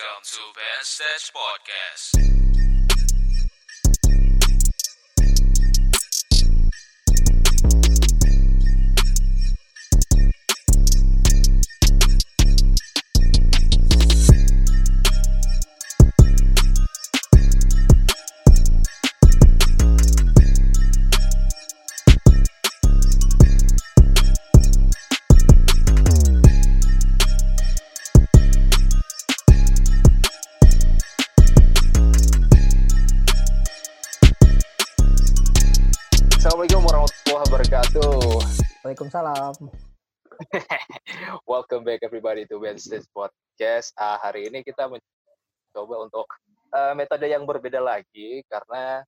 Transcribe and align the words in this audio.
Welcome 0.00 0.22
to 0.24 0.40
Ben 0.54 0.82
Podcast. 1.34 2.39
Everybody 42.20 42.44
to 42.44 42.60
Wednesdays 42.60 43.08
Podcast. 43.16 43.96
Ah, 43.96 44.20
hari 44.20 44.44
ini 44.52 44.60
kita 44.60 44.84
mencoba 44.84 46.04
untuk 46.04 46.28
eh, 46.68 46.92
metode 46.92 47.24
yang 47.24 47.48
berbeda 47.48 47.80
lagi 47.80 48.44
karena 48.44 49.00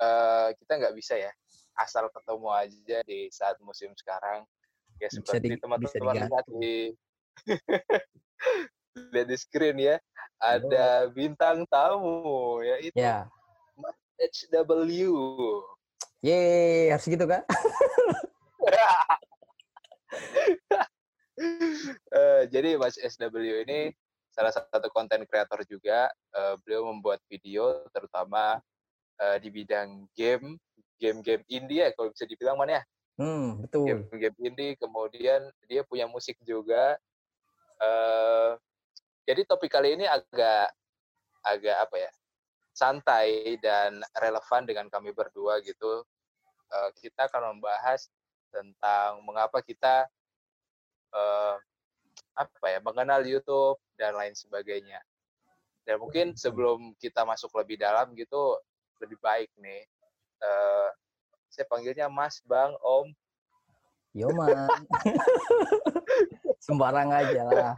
eh, 0.00 0.48
kita 0.56 0.72
nggak 0.80 0.96
bisa 0.96 1.20
ya 1.20 1.28
asal 1.76 2.08
ketemu 2.08 2.48
aja 2.48 2.98
di 3.04 3.28
saat 3.28 3.60
musim 3.60 3.92
sekarang. 3.92 4.40
Ya 5.04 5.12
seperti 5.12 5.60
teman-teman 5.60 6.16
lihat 6.16 6.46
di 6.48 6.96
lihat 9.12 9.28
di 9.28 9.36
screen 9.36 9.76
ya 9.76 10.00
ada 10.40 11.12
bintang 11.12 11.68
tamu 11.68 12.64
yaitu 12.64 12.96
Ya. 12.96 13.28
HW. 14.16 15.12
Yeay, 16.24 16.88
harus 16.88 17.04
gitu 17.04 17.28
kan? 17.28 17.44
Eh, 21.92 22.42
jadi 22.48 22.78
Mas 22.78 22.96
SW 22.96 23.64
ini 23.66 23.92
salah 24.30 24.50
satu 24.50 24.88
konten 24.90 25.22
kreator 25.26 25.62
juga. 25.66 26.10
Eh, 26.34 26.54
beliau 26.62 26.90
membuat 26.90 27.22
video 27.30 27.86
terutama 27.94 28.58
eh, 29.20 29.36
di 29.38 29.48
bidang 29.50 30.10
game, 30.14 30.58
game-game 30.98 31.44
indie 31.46 31.86
ya 31.86 31.90
kalau 31.94 32.10
bisa 32.10 32.26
dibilang 32.26 32.58
mana 32.58 32.80
ya, 32.80 32.82
Hmm, 33.14 33.62
betul. 33.62 33.86
game-game 33.86 34.38
indie. 34.42 34.72
Kemudian 34.74 35.46
dia 35.70 35.86
punya 35.86 36.10
musik 36.10 36.38
juga. 36.42 36.98
Eh, 37.78 38.52
jadi 39.24 39.46
topik 39.46 39.72
kali 39.72 39.96
ini 39.96 40.04
agak 40.04 40.68
agak 41.44 41.76
apa 41.88 41.96
ya 42.08 42.10
santai 42.74 43.54
dan 43.62 44.02
relevan 44.18 44.66
dengan 44.66 44.86
kami 44.90 45.14
berdua 45.14 45.62
gitu. 45.62 46.02
Eh, 46.74 46.90
kita 46.98 47.30
akan 47.30 47.54
membahas 47.56 48.10
tentang 48.50 49.22
mengapa 49.22 49.62
kita 49.62 50.10
eh, 51.14 51.54
apa 52.34 52.66
ya 52.66 52.78
mengenal 52.82 53.22
YouTube 53.22 53.78
dan 53.94 54.18
lain 54.18 54.34
sebagainya. 54.34 54.98
Dan 55.86 56.02
mungkin 56.02 56.34
sebelum 56.34 56.96
kita 56.98 57.22
masuk 57.22 57.54
lebih 57.54 57.78
dalam 57.78 58.12
gitu 58.18 58.58
lebih 58.98 59.18
baik 59.22 59.50
nih. 59.58 59.86
eh, 60.44 60.88
saya 61.48 61.66
panggilnya 61.70 62.10
Mas, 62.10 62.42
Bang, 62.44 62.74
Om. 62.82 63.08
Yo, 64.14 64.28
man. 64.34 64.68
Sembarang 66.66 67.10
aja 67.14 67.42
lah. 67.46 67.72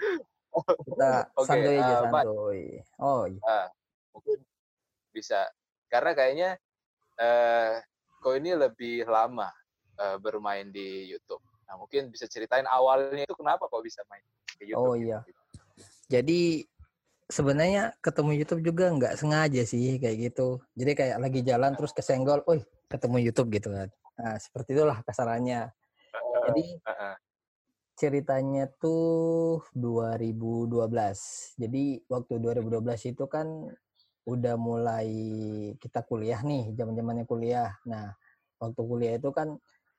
Kita 0.84 1.10
Oke, 1.36 1.46
santuy 1.46 1.76
aja, 1.78 1.94
Mas. 2.08 2.24
santuy. 2.24 2.60
Oh, 2.98 3.22
iya. 3.28 3.40
Ah, 3.44 3.68
mungkin 4.16 4.40
bisa. 5.12 5.46
Karena 5.92 6.16
kayaknya 6.16 6.50
eh 7.16 7.80
kok 8.20 8.34
ini 8.36 8.52
lebih 8.52 9.08
lama 9.08 9.48
eh, 10.00 10.16
bermain 10.18 10.68
di 10.72 11.08
YouTube. 11.12 11.45
Nah, 11.66 11.74
mungkin 11.74 12.08
bisa 12.14 12.30
ceritain 12.30 12.64
awalnya 12.70 13.26
itu 13.26 13.34
kenapa 13.34 13.66
kok 13.66 13.82
bisa 13.82 14.06
main 14.06 14.22
di 14.58 14.72
YouTube. 14.72 14.86
Oh, 14.86 14.94
gitu. 14.94 15.10
iya. 15.10 15.18
Jadi 16.06 16.62
sebenarnya 17.26 17.90
ketemu 17.98 18.30
YouTube 18.38 18.62
juga 18.62 18.86
nggak 18.94 19.14
sengaja 19.18 19.62
sih 19.66 19.98
kayak 19.98 20.30
gitu. 20.30 20.62
Jadi 20.78 20.92
kayak 20.94 21.16
lagi 21.18 21.40
jalan 21.42 21.74
terus 21.74 21.90
kesenggol, 21.90 22.46
"Wih, 22.46 22.62
ketemu 22.86 23.16
YouTube 23.26 23.50
gitu 23.50 23.74
kan." 23.74 23.90
Nah, 24.16 24.38
seperti 24.38 24.78
itulah 24.78 25.02
kasarannya. 25.02 25.74
Jadi 26.46 26.78
ceritanya 27.96 28.68
tuh 28.78 29.64
2012. 29.72 31.52
Jadi 31.58 32.04
waktu 32.06 32.38
2012 32.38 33.00
itu 33.08 33.24
kan 33.26 33.66
udah 34.26 34.54
mulai 34.58 35.10
kita 35.80 36.04
kuliah 36.04 36.38
nih, 36.44 36.76
zaman-zamannya 36.76 37.24
kuliah. 37.24 37.72
Nah, 37.88 38.12
waktu 38.60 38.80
kuliah 38.84 39.14
itu 39.16 39.30
kan 39.32 39.56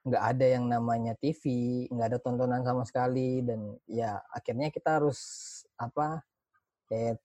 nggak 0.08 0.24
ada 0.36 0.46
yang 0.48 0.64
namanya 0.66 1.12
TV, 1.16 1.42
nggak 1.92 2.08
ada 2.14 2.18
tontonan 2.18 2.64
sama 2.64 2.82
sekali 2.88 3.44
dan 3.44 3.76
ya 3.84 4.18
akhirnya 4.32 4.72
kita 4.72 5.00
harus 5.00 5.20
apa 5.76 6.24
eh 6.88 7.16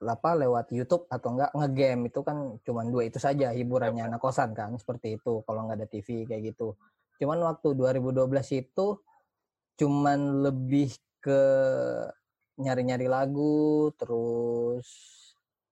apa 0.00 0.30
lewat 0.32 0.72
YouTube 0.72 1.04
atau 1.12 1.36
enggak 1.36 1.52
ngegame 1.52 2.08
itu 2.08 2.20
kan 2.24 2.56
cuman 2.64 2.88
dua 2.88 3.04
itu 3.04 3.20
saja 3.20 3.52
hiburannya 3.52 4.08
anak 4.08 4.20
kosan 4.24 4.56
kan 4.56 4.72
seperti 4.80 5.20
itu 5.20 5.44
kalau 5.44 5.68
nggak 5.68 5.78
ada 5.84 5.88
TV 5.88 6.24
kayak 6.24 6.56
gitu. 6.56 6.74
Cuman 7.20 7.36
waktu 7.44 7.76
2012 7.76 8.64
itu 8.64 8.86
cuman 9.76 10.44
lebih 10.44 10.96
ke 11.20 11.40
nyari-nyari 12.60 13.08
lagu 13.08 13.92
terus 13.96 14.88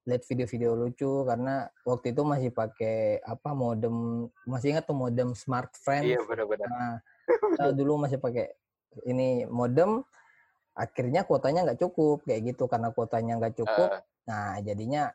lihat 0.09 0.25
video-video 0.25 0.73
lucu 0.73 1.29
karena 1.29 1.69
waktu 1.85 2.17
itu 2.17 2.25
masih 2.25 2.49
pakai 2.49 3.21
apa 3.21 3.53
modem 3.53 4.27
masih 4.49 4.73
ingat 4.73 4.89
tuh 4.89 4.97
modem 4.97 5.37
smart 5.37 5.69
friend? 5.77 6.09
Iya 6.09 6.25
benar-benar. 6.25 6.69
nah, 6.73 6.95
kita 7.29 7.71
dulu 7.79 8.01
masih 8.01 8.17
pakai 8.17 8.57
ini 9.05 9.45
modem 9.45 10.01
akhirnya 10.73 11.29
kuotanya 11.29 11.69
nggak 11.69 11.85
cukup 11.85 12.25
kayak 12.25 12.57
gitu. 12.57 12.65
Karena 12.65 12.89
kuotanya 12.89 13.37
nggak 13.37 13.55
cukup 13.61 14.01
Eh, 14.01 14.01
nah 14.25 14.57
jadinya 14.65 15.13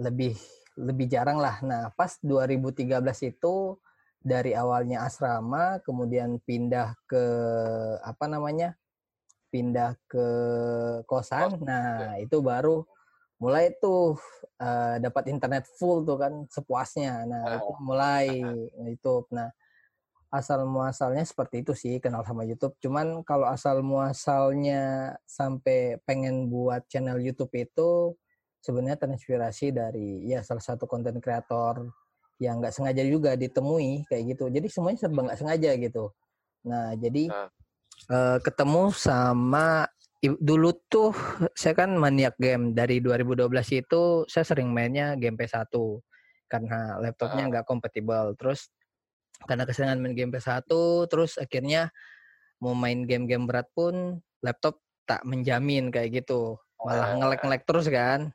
lebih 0.00 0.32
lebih 0.80 1.06
jarang 1.12 1.36
lah. 1.36 1.60
Nah 1.60 1.92
pas 1.92 2.16
2013 2.24 2.88
itu 3.28 3.76
dari 4.20 4.56
awalnya 4.56 5.04
asrama 5.04 5.84
kemudian 5.84 6.40
pindah 6.44 6.96
ke 7.04 7.24
apa 8.00 8.24
namanya 8.24 8.72
pindah 9.52 10.00
ke 10.08 10.26
kosan. 11.04 11.60
Kos, 11.60 11.60
nah 11.60 12.16
itu 12.16 12.40
baru 12.40 12.88
mulai 13.40 13.72
tuh 13.80 14.20
eh, 14.60 15.00
dapat 15.00 15.32
internet 15.32 15.64
full 15.80 16.04
tuh 16.04 16.20
kan 16.20 16.44
sepuasnya. 16.46 17.24
Nah 17.24 17.42
Ah. 17.42 17.56
itu 17.56 17.72
mulai 17.80 18.26
YouTube. 18.86 19.26
Nah 19.32 19.48
asal 20.30 20.62
muasalnya 20.62 21.26
seperti 21.26 21.66
itu 21.66 21.72
sih 21.74 21.98
kenal 21.98 22.22
sama 22.22 22.46
YouTube. 22.46 22.76
Cuman 22.78 23.24
kalau 23.26 23.48
asal 23.50 23.82
muasalnya 23.82 25.16
sampai 25.26 25.98
pengen 26.06 26.46
buat 26.46 26.86
channel 26.86 27.18
YouTube 27.18 27.50
itu 27.56 28.14
sebenarnya 28.60 29.00
terinspirasi 29.00 29.72
dari 29.74 30.28
ya 30.28 30.44
salah 30.44 30.62
satu 30.62 30.84
konten 30.84 31.18
kreator 31.18 31.88
yang 32.38 32.60
nggak 32.60 32.72
sengaja 32.76 33.02
juga 33.02 33.34
ditemui 33.34 34.04
kayak 34.06 34.36
gitu. 34.36 34.52
Jadi 34.52 34.68
semuanya 34.68 34.98
serba 35.00 35.20
nggak 35.26 35.40
sengaja 35.40 35.70
gitu. 35.80 36.04
Nah 36.68 36.92
jadi 36.94 37.32
Ah. 37.32 37.48
eh, 38.06 38.38
ketemu 38.44 38.92
sama 38.92 39.88
dulu 40.20 40.76
tuh 40.92 41.16
saya 41.56 41.72
kan 41.72 41.96
maniak 41.96 42.36
game. 42.36 42.76
Dari 42.76 43.00
2012 43.00 43.48
itu 43.80 44.02
saya 44.28 44.44
sering 44.44 44.68
mainnya 44.68 45.16
game 45.16 45.36
PS1 45.40 45.72
karena 46.50 47.00
laptopnya 47.00 47.44
Ah. 47.44 47.48
nggak 47.48 47.66
kompatibel. 47.66 48.36
Terus 48.36 48.68
karena 49.48 49.64
keseringan 49.64 50.00
main 50.04 50.12
game 50.12 50.32
PS1 50.32 50.68
terus 51.08 51.40
akhirnya 51.40 51.88
mau 52.60 52.76
main 52.76 53.08
game-game 53.08 53.48
berat 53.48 53.72
pun 53.72 54.20
laptop 54.44 54.84
tak 55.08 55.24
menjamin 55.24 55.88
kayak 55.88 56.20
gitu. 56.20 56.60
Malah 56.84 57.12
Ah. 57.12 57.16
ngelek-ngelek 57.16 57.64
terus 57.64 57.88
kan. 57.88 58.28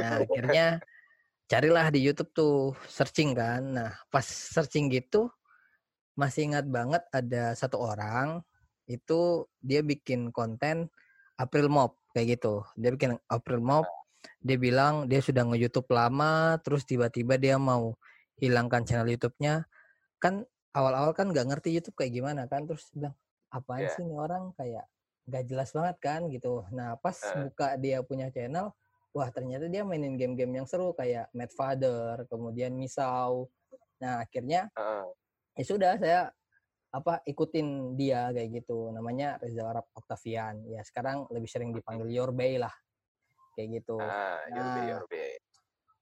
Nah 0.00 0.24
akhirnya 0.24 0.80
carilah 1.52 1.92
di 1.92 2.00
YouTube 2.00 2.32
tuh 2.32 2.72
searching 2.88 3.36
kan. 3.36 3.60
Nah 3.76 3.92
pas 4.08 4.24
searching 4.24 4.88
gitu 4.88 5.28
masih 6.16 6.50
ingat 6.50 6.64
banget 6.66 7.04
ada 7.12 7.52
satu 7.54 7.78
orang 7.78 8.40
itu 8.88 9.44
dia 9.60 9.84
bikin 9.84 10.32
konten 10.32 10.88
April 11.38 11.70
Mop 11.70 11.96
kayak 12.12 12.38
gitu 12.38 12.66
dia 12.74 12.90
bikin 12.90 13.14
April 13.30 13.62
Mop 13.62 13.86
dia 14.42 14.58
bilang 14.58 15.06
dia 15.06 15.22
sudah 15.22 15.46
nge-YouTube 15.46 15.86
lama 15.90 16.58
terus 16.62 16.82
tiba-tiba 16.82 17.38
dia 17.38 17.54
mau 17.56 17.94
hilangkan 18.38 18.82
channel 18.82 19.06
YouTube-nya 19.08 19.66
kan 20.18 20.42
awal-awal 20.74 21.14
kan 21.14 21.30
nggak 21.30 21.46
ngerti 21.46 21.74
YouTube 21.78 21.94
kayak 21.98 22.12
gimana 22.14 22.46
kan 22.50 22.66
terus 22.66 22.90
bilang 22.90 23.14
apaan 23.50 23.86
Iya. 23.86 23.94
sih 23.94 24.02
ini 24.04 24.14
orang 24.18 24.50
kayak 24.54 24.84
nggak 25.28 25.44
jelas 25.46 25.70
banget 25.70 25.96
kan 26.02 26.20
gitu 26.28 26.66
nah 26.74 26.98
pas 26.98 27.14
Eh. 27.14 27.46
buka 27.46 27.74
dia 27.78 28.02
punya 28.02 28.28
channel 28.34 28.74
wah 29.14 29.28
ternyata 29.30 29.66
dia 29.66 29.82
mainin 29.86 30.18
game-game 30.18 30.62
yang 30.62 30.66
seru 30.68 30.90
kayak 30.94 31.30
Mad 31.34 31.50
Father 31.54 32.26
kemudian 32.26 32.74
Misau 32.74 33.46
nah 33.98 34.22
akhirnya 34.22 34.70
Heeh. 34.74 35.06
ya 35.58 35.64
sudah 35.66 35.92
saya 35.98 36.20
apa 36.88 37.20
ikutin 37.28 37.98
dia 38.00 38.32
kayak 38.32 38.64
gitu 38.64 38.88
namanya 38.88 39.36
Reza 39.36 39.60
Arab 39.60 39.92
Octavian 39.92 40.64
ya 40.72 40.80
sekarang 40.80 41.28
lebih 41.28 41.48
sering 41.48 41.70
dipanggil 41.76 42.08
Your 42.08 42.32
Bay 42.32 42.56
lah 42.56 42.72
kayak 43.58 43.82
gitu. 43.82 43.98
Ah, 43.98 44.38
Nah, 44.54 44.86
your 44.86 45.04
way. 45.10 45.34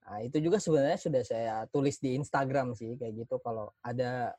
Nah, 0.07 0.21
itu 0.21 0.37
juga 0.45 0.61
sebenarnya 0.61 1.01
sudah 1.01 1.23
saya 1.25 1.55
tulis 1.73 1.97
di 1.97 2.21
Instagram 2.21 2.77
sih 2.77 3.01
kayak 3.01 3.27
gitu 3.27 3.41
kalau 3.41 3.73
ada 3.81 4.37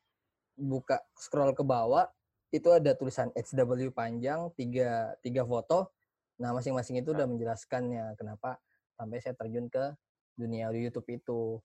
buka 0.53 1.01
scroll 1.17 1.57
ke 1.57 1.65
bawah 1.65 2.05
itu 2.53 2.69
ada 2.71 2.93
tulisan 2.93 3.33
HW 3.33 3.89
panjang 3.91 4.53
tiga 4.53 5.17
tiga 5.25 5.43
foto. 5.43 5.91
Nah, 6.37 6.53
masing-masing 6.53 7.01
itu 7.01 7.11
udah 7.11 7.25
menjelaskannya 7.25 8.13
kenapa 8.15 8.61
sampai 8.95 9.17
saya 9.19 9.33
terjun 9.33 9.67
ke 9.67 9.97
dunia 10.37 10.69
YouTube 10.69 11.09
itu. 11.09 11.59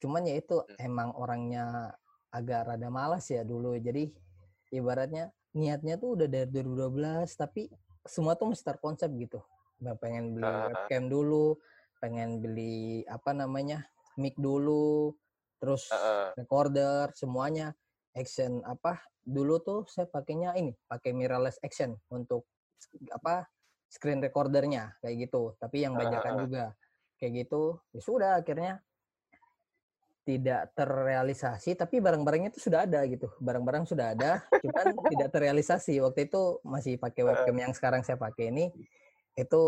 Cuman 0.00 0.26
ya 0.26 0.40
itu 0.40 0.64
emang 0.80 1.14
orangnya 1.14 1.94
agak 2.32 2.72
rada 2.72 2.88
malas 2.88 3.28
ya 3.28 3.44
dulu. 3.44 3.76
Jadi 3.76 4.08
ibaratnya 4.72 5.30
niatnya 5.52 6.00
tuh 6.00 6.16
udah 6.16 6.26
dari 6.26 6.48
2012 6.48 7.36
tapi 7.36 7.68
semua 8.08 8.34
tuh 8.34 8.50
mesti 8.50 8.64
terkonsep 8.64 9.12
gitu. 9.20 9.44
Nggak 9.78 9.96
pengen 10.00 10.24
beli 10.34 10.48
Ah. 10.48 10.66
webcam 10.72 11.06
dulu, 11.12 11.60
pengen 12.00 12.40
beli 12.40 13.04
apa 13.06 13.30
namanya 13.36 13.84
mic 14.16 14.34
dulu, 14.40 15.14
terus 15.62 15.86
Heeh. 15.92 16.34
recorder 16.40 17.14
semuanya 17.14 17.76
action 18.18 18.60
apa 18.66 18.98
dulu 19.22 19.62
tuh 19.62 19.80
saya 19.86 20.10
pakainya 20.10 20.58
ini 20.58 20.74
pakai 20.90 21.14
mirrorless 21.14 21.62
action 21.62 21.94
untuk 22.10 22.50
apa 23.14 23.46
screen 23.86 24.18
recordernya 24.18 24.98
kayak 24.98 25.30
gitu 25.30 25.54
tapi 25.62 25.86
yang 25.86 25.94
bajakan 25.94 26.42
juga 26.42 26.64
kayak 27.22 27.46
gitu 27.46 27.78
ya 27.94 28.00
sudah 28.02 28.30
akhirnya 28.42 28.82
tidak 30.22 30.70
terrealisasi 30.78 31.74
tapi 31.74 31.98
barang-barangnya 31.98 32.54
itu 32.54 32.62
sudah 32.70 32.86
ada 32.86 33.02
gitu. 33.10 33.26
Barang-barang 33.42 33.90
sudah 33.90 34.14
ada 34.14 34.42
cuman 34.62 34.94
tidak 35.12 35.28
terrealisasi. 35.34 35.98
Waktu 35.98 36.30
itu 36.30 36.62
masih 36.62 36.98
pakai 36.98 37.22
webcam 37.26 37.56
yang 37.58 37.72
sekarang 37.74 38.06
saya 38.06 38.18
pakai 38.18 38.54
ini 38.54 38.70
itu 39.34 39.62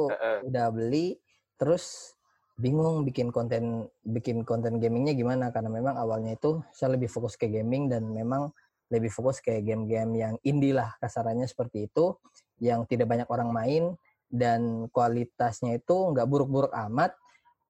udah 0.46 0.66
beli 0.70 1.18
terus 1.58 2.14
bingung 2.54 3.02
bikin 3.02 3.34
konten 3.34 3.90
bikin 4.06 4.46
konten 4.46 4.78
gamingnya 4.78 5.18
gimana. 5.18 5.50
Karena 5.50 5.70
memang 5.70 5.98
awalnya 5.98 6.38
itu 6.38 6.62
saya 6.70 6.94
lebih 6.94 7.10
fokus 7.10 7.34
ke 7.34 7.50
gaming 7.50 7.90
dan 7.90 8.06
memang 8.06 8.54
lebih 8.94 9.10
fokus 9.10 9.42
ke 9.42 9.58
game-game 9.58 10.12
yang 10.14 10.34
indie 10.46 10.76
lah 10.76 10.94
kasarannya 11.02 11.50
seperti 11.50 11.90
itu 11.90 12.14
yang 12.62 12.86
tidak 12.86 13.10
banyak 13.10 13.26
orang 13.26 13.50
main 13.50 13.84
dan 14.30 14.86
kualitasnya 14.94 15.82
itu 15.82 16.14
nggak 16.14 16.26
buruk-buruk 16.26 16.70
amat 16.90 17.16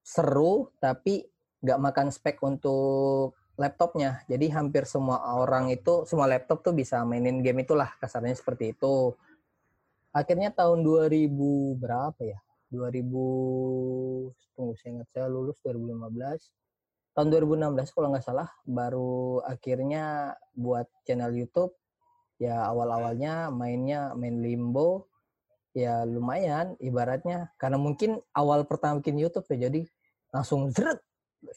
seru 0.05 0.69
tapi 0.81 1.25
nggak 1.65 1.81
makan 1.81 2.13
spek 2.13 2.37
untuk 2.45 3.33
laptopnya. 3.57 4.21
Jadi 4.29 4.53
hampir 4.53 4.85
semua 4.85 5.25
orang 5.41 5.73
itu 5.73 6.05
semua 6.05 6.29
laptop 6.29 6.61
tuh 6.61 6.77
bisa 6.77 7.01
mainin 7.09 7.41
game 7.41 7.65
itulah 7.65 7.89
kasarnya 7.97 8.37
seperti 8.37 8.77
itu. 8.77 9.17
Akhirnya 10.13 10.53
tahun 10.53 10.85
2000 10.85 11.81
berapa 11.81 12.21
ya? 12.21 12.39
2000 12.69 13.09
tunggu 14.55 14.75
saya 14.79 14.91
ingat 15.01 15.09
saya 15.11 15.27
lulus 15.27 15.59
2015 15.67 16.51
tahun 17.15 17.31
2016 17.31 17.95
kalau 17.95 18.11
nggak 18.11 18.27
salah 18.27 18.51
baru 18.67 19.39
akhirnya 19.47 20.35
buat 20.53 20.91
channel 21.07 21.31
YouTube. 21.33 21.73
Ya 22.43 22.67
awal-awalnya 22.67 23.55
mainnya 23.55 24.13
main 24.19 24.43
Limbo. 24.43 25.07
Ya 25.75 26.03
lumayan 26.03 26.75
ibaratnya. 26.83 27.55
Karena 27.59 27.79
mungkin 27.79 28.19
awal 28.35 28.67
pertama 28.67 28.99
bikin 28.99 29.19
YouTube 29.23 29.47
ya 29.55 29.71
jadi 29.71 29.87
langsung 30.35 30.75
zret 30.75 30.99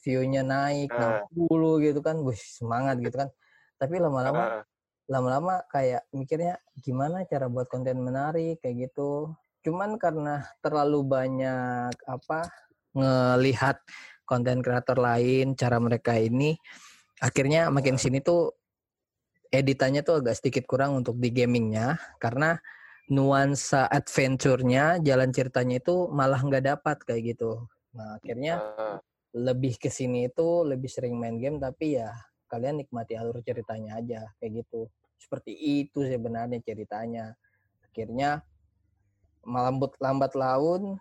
view-nya 0.03 0.43
naik 0.43 0.91
Ah. 0.93 1.23
60 1.31 1.79
gitu 1.83 1.99
kan 2.03 2.19
wih 2.23 2.37
semangat 2.37 2.99
gitu 2.99 3.15
kan 3.15 3.29
tapi 3.77 4.01
lama-lama 4.01 4.43
Heeh. 4.49 4.63
lama-lama 5.07 5.63
kayak 5.71 6.03
mikirnya 6.11 6.59
gimana 6.83 7.23
cara 7.23 7.47
buat 7.47 7.71
konten 7.71 8.03
menarik 8.03 8.59
kayak 8.59 8.91
gitu. 8.91 9.31
Cuman 9.63 9.95
karena 9.95 10.43
terlalu 10.59 10.99
banyak 11.07 11.95
apa 12.03 12.51
ngelihat 12.91 13.79
konten 14.27 14.59
kreator 14.59 14.99
lain 14.99 15.55
cara 15.55 15.79
mereka 15.79 16.19
ini 16.19 16.59
akhirnya 17.23 17.71
makin 17.71 17.95
sini 17.95 18.19
tuh 18.19 18.51
editannya 19.47 20.03
tuh 20.03 20.19
agak 20.19 20.35
sedikit 20.43 20.67
kurang 20.67 20.99
untuk 20.99 21.15
di 21.23 21.31
gamingnya 21.31 21.95
karena 22.19 22.59
nuansa 23.07 23.87
adventure-nya 23.87 24.99
jalan 24.99 25.31
ceritanya 25.31 25.79
itu 25.79 26.11
malah 26.11 26.43
nggak 26.43 26.65
dapat 26.67 26.97
kayak 27.07 27.37
gitu. 27.37 27.63
Nah 27.95 28.19
akhirnya. 28.19 28.59
Lebih 29.37 29.77
ke 29.77 29.93
sini 29.93 30.25
itu 30.33 30.65
lebih 30.65 30.89
sering 30.89 31.13
main 31.13 31.37
game 31.37 31.61
tapi 31.61 32.01
ya 32.01 32.09
kalian 32.49 32.81
nikmati 32.81 33.13
alur 33.13 33.37
ceritanya 33.45 34.01
aja 34.01 34.25
kayak 34.41 34.65
gitu 34.65 34.89
seperti 35.21 35.53
itu 35.53 36.01
sebenarnya 36.01 36.57
ceritanya 36.65 37.37
akhirnya 37.85 38.41
lambat 39.45 39.93
lambat 40.01 40.33
laun 40.33 40.97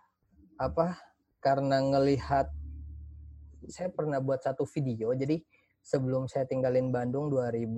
apa 0.61 1.01
karena 1.41 1.81
ngelihat 1.81 2.53
saya 3.73 3.89
pernah 3.89 4.21
buat 4.21 4.45
satu 4.45 4.69
video 4.69 5.17
jadi 5.17 5.41
sebelum 5.81 6.29
saya 6.29 6.45
tinggalin 6.45 6.93
Bandung 6.93 7.33
2000 7.33 7.73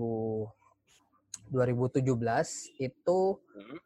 2017 1.49 2.05
itu 2.77 3.19
Hmm. 3.57 3.79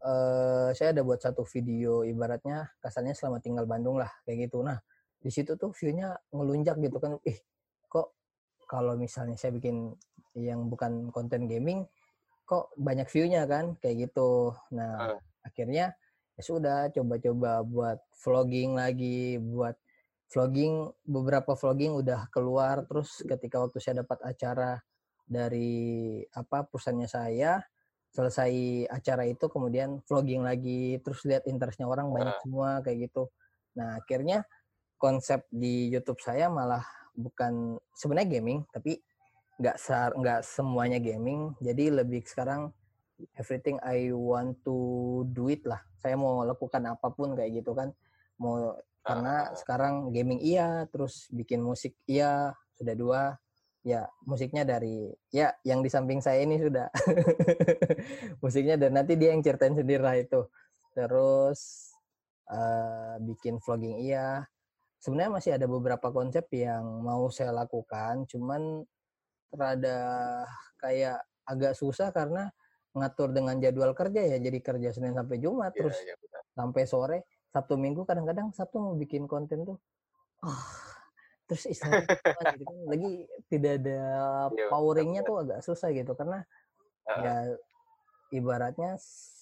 eh, 0.00 0.68
saya 0.72 0.96
ada 0.96 1.04
buat 1.04 1.20
satu 1.20 1.44
video 1.44 2.00
ibaratnya 2.08 2.72
kasarnya 2.80 3.12
selama 3.12 3.44
tinggal 3.44 3.68
Bandung 3.68 4.00
lah 4.00 4.08
kayak 4.24 4.48
gitu. 4.48 4.64
Nah 4.64 4.80
di 5.20 5.30
situ 5.30 5.52
tuh 5.56 5.70
view-nya 5.72 6.16
ngelunjak 6.32 6.76
gitu 6.80 6.96
kan. 6.96 7.16
Ih 7.24 7.38
kok 7.86 8.16
kalau 8.64 8.96
misalnya 8.96 9.36
saya 9.36 9.52
bikin 9.52 9.92
yang 10.36 10.66
bukan 10.72 11.12
konten 11.12 11.44
gaming 11.46 11.84
kok 12.44 12.72
banyak 12.74 13.06
view-nya 13.06 13.44
kan 13.46 13.76
kayak 13.78 14.10
gitu. 14.10 14.52
Nah 14.74 15.14
Ah. 15.14 15.18
akhirnya 15.40 15.92
ya 16.36 16.42
sudah 16.42 16.88
coba-coba 16.90 17.60
buat 17.62 17.98
vlogging 18.24 18.76
lagi 18.76 19.36
buat 19.36 19.76
vlogging 20.30 20.88
beberapa 21.04 21.52
vlogging 21.52 21.92
udah 22.00 22.30
keluar 22.32 22.86
terus 22.88 23.20
ketika 23.26 23.60
waktu 23.60 23.76
saya 23.82 24.00
dapat 24.06 24.18
acara 24.24 24.80
dari 25.26 26.20
apa 26.32 26.64
perusahaannya 26.64 27.08
saya 27.10 27.60
selesai 28.10 28.52
acara 28.90 29.22
itu 29.28 29.46
kemudian 29.46 30.02
vlogging 30.02 30.42
lagi 30.42 30.98
terus 31.04 31.22
lihat 31.28 31.44
interestnya 31.46 31.86
orang 31.86 32.10
banyak 32.10 32.34
Ah. 32.36 32.40
semua 32.42 32.70
kayak 32.80 33.10
gitu 33.10 33.28
nah 33.76 34.00
akhirnya 34.00 34.42
konsep 35.00 35.48
di 35.48 35.88
YouTube 35.88 36.20
saya 36.20 36.52
malah 36.52 36.84
bukan 37.16 37.80
sebenarnya 37.96 38.38
gaming 38.38 38.60
tapi 38.68 39.00
nggak 39.60 39.76
nggak 40.16 40.40
semuanya 40.44 41.00
gaming. 41.00 41.56
Jadi 41.60 41.88
lebih 41.88 42.24
sekarang 42.28 42.72
everything 43.36 43.76
I 43.84 44.12
want 44.12 44.60
to 44.64 44.76
do 45.32 45.48
it 45.48 45.64
lah. 45.64 45.80
Saya 46.00 46.16
mau 46.16 46.44
lakukan 46.44 46.84
apa 46.84 47.08
pun 47.12 47.32
kayak 47.32 47.64
gitu 47.64 47.72
kan. 47.76 47.92
Mau 48.40 48.76
karena 49.00 49.48
Ah. 49.48 49.56
sekarang 49.56 50.12
gaming 50.12 50.40
iya 50.44 50.84
terus 50.92 51.28
bikin 51.32 51.60
musik 51.64 51.96
iya 52.04 52.52
sudah 52.76 52.94
dua. 52.96 53.22
Ya 53.80 54.04
musiknya 54.28 54.64
dari 54.68 55.08
ya 55.32 55.56
yang 55.64 55.80
di 55.80 55.88
samping 55.88 56.20
saya 56.20 56.44
ini 56.44 56.60
sudah. 56.60 56.92
Musiknya 58.44 58.76
dan 58.76 58.92
nanti 58.96 59.16
dia 59.16 59.32
yang 59.32 59.40
ceritain 59.40 59.72
sendiri 59.72 60.04
lah 60.04 60.16
itu. 60.20 60.40
Terus 60.92 61.92
eh, 62.48 63.14
bikin 63.24 63.56
vlogging 63.60 64.04
iya 64.04 64.44
sebenarnya 65.00 65.32
masih 65.32 65.50
ada 65.56 65.66
beberapa 65.66 66.12
konsep 66.12 66.44
yang 66.52 66.84
mau 67.00 67.32
saya 67.32 67.56
lakukan 67.56 68.28
cuman 68.28 68.84
rada 69.50 69.98
kayak 70.78 71.24
agak 71.48 71.72
susah 71.74 72.12
karena 72.12 72.52
ngatur 72.94 73.32
dengan 73.32 73.56
jadwal 73.58 73.96
kerja 73.96 74.22
ya 74.22 74.36
jadi 74.38 74.58
kerja 74.60 74.88
Senin 74.94 75.16
sampai 75.16 75.40
Jumat 75.40 75.72
Iya, 75.74 75.78
terus 75.80 75.96
iya, 76.04 76.14
benar. 76.20 76.42
sampai 76.54 76.82
sore 76.86 77.18
Sabtu 77.50 77.74
Minggu 77.80 78.06
kadang-kadang 78.06 78.52
Sabtu 78.54 78.78
mau 78.78 78.94
bikin 78.94 79.26
konten 79.26 79.66
tuh 79.66 79.78
ah 80.44 80.62
terus 81.50 81.66
istirahat 81.66 82.06
gitu 82.54 82.62
kan 82.62 82.78
lagi 82.86 83.10
tidak 83.50 83.82
ada 83.82 84.00
Iya, 84.54 84.66
poweringnya 84.70 85.22
tuh 85.26 85.36
agak 85.42 85.60
susah 85.64 85.90
gitu 85.90 86.12
karena 86.14 86.44
Heeh. 87.08 87.22
ya 87.24 87.34
ibaratnya 88.30 88.94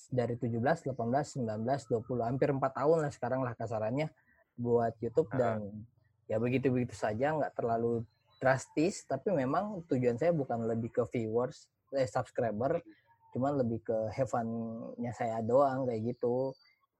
dari 0.08 0.40
17, 0.40 0.88
18, 0.88 1.44
19, 1.44 1.44
20 1.68 2.24
hampir 2.24 2.48
4 2.48 2.62
tahun 2.72 2.98
lah 3.04 3.12
sekarang 3.12 3.44
lah 3.44 3.52
kasarannya 3.52 4.08
buat 4.58 4.92
YouTube 4.98 5.30
Heeh. 5.32 5.38
dan 5.38 5.58
ya 6.26 6.36
begitu-begitu 6.36 6.92
saja 6.92 7.32
nggak 7.32 7.56
terlalu 7.56 8.04
drastis 8.42 9.06
tapi 9.08 9.32
memang 9.32 9.82
tujuan 9.88 10.18
saya 10.18 10.34
bukan 10.34 10.66
lebih 10.68 10.92
ke 10.92 11.02
viewers 11.08 11.70
eh 11.96 12.04
subscriber 12.04 12.82
cuman 13.32 13.64
lebih 13.64 13.80
ke 13.86 13.96
have 14.12 14.28
fun-nya 14.28 15.14
saya 15.16 15.40
doang 15.40 15.88
kayak 15.88 16.14
gitu 16.14 16.52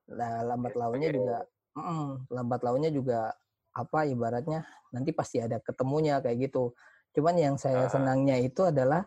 lah 0.09 0.41
lambat 0.47 0.73
launnya 0.79 1.11
juga 1.13 1.39
mm, 1.77 2.33
lambat 2.33 2.61
launnya 2.65 2.91
juga 2.95 3.37
apa 3.77 4.09
ibaratnya 4.09 4.65
nanti 4.91 5.13
pasti 5.13 5.39
ada 5.39 5.61
ketemunya 5.61 6.19
kayak 6.25 6.49
gitu 6.49 6.73
cuman 7.13 7.37
yang 7.37 7.55
saya 7.61 7.87
Ah. 7.87 7.93
senangnya 7.93 8.41
itu 8.41 8.65
adalah 8.65 9.07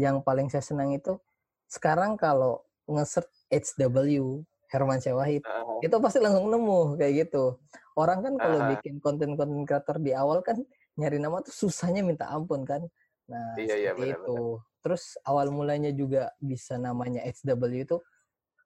yang 0.00 0.24
paling 0.24 0.48
saya 0.48 0.64
senang 0.64 0.96
itu 0.96 1.20
sekarang 1.68 2.16
kalau 2.16 2.64
nge-search 2.88 3.30
HW 3.52 4.42
Herman 4.70 5.02
Syawahid 5.02 5.42
Heeh. 5.42 5.78
itu 5.90 5.96
pasti 5.98 6.18
langsung 6.22 6.46
nemu 6.46 6.96
kayak 6.96 7.12
gitu. 7.26 7.58
Orang 7.98 8.22
kan 8.22 8.34
kalau 8.38 8.62
Aha. 8.62 8.70
bikin 8.78 9.02
konten-konten 9.02 9.66
kreator 9.66 9.98
di 9.98 10.14
awal 10.14 10.40
kan 10.46 10.62
nyari 10.94 11.18
nama 11.18 11.42
tuh 11.42 11.52
susahnya 11.52 12.06
minta 12.06 12.30
ampun 12.30 12.62
kan. 12.62 12.86
Nah, 13.26 13.58
Iya, 13.58 13.74
iya, 13.76 13.90
benar, 13.94 14.22
itu. 14.22 14.62
Terus 14.80 15.18
awal 15.26 15.52
mulanya 15.52 15.90
juga 15.92 16.32
bisa 16.40 16.78
namanya 16.78 17.26
HW 17.26 17.62
itu 17.84 17.98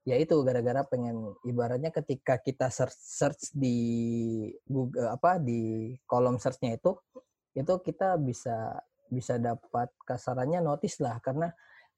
ya 0.04 0.20
itu 0.20 0.36
gara-gara 0.44 0.84
pengen 0.84 1.32
ibaratnya 1.48 1.88
ketika 1.88 2.36
kita 2.36 2.68
search 2.68 2.92
search 2.92 3.42
di 3.56 3.76
Google 4.68 5.08
apa 5.08 5.40
di 5.40 5.96
kolom 6.04 6.36
searchnya 6.36 6.76
itu 6.76 6.92
itu 7.56 7.72
kita 7.80 8.20
bisa 8.20 8.84
bisa 9.08 9.40
dapat 9.40 9.88
kasarannya 10.04 10.60
notice 10.60 11.00
lah 11.00 11.16
karena 11.24 11.48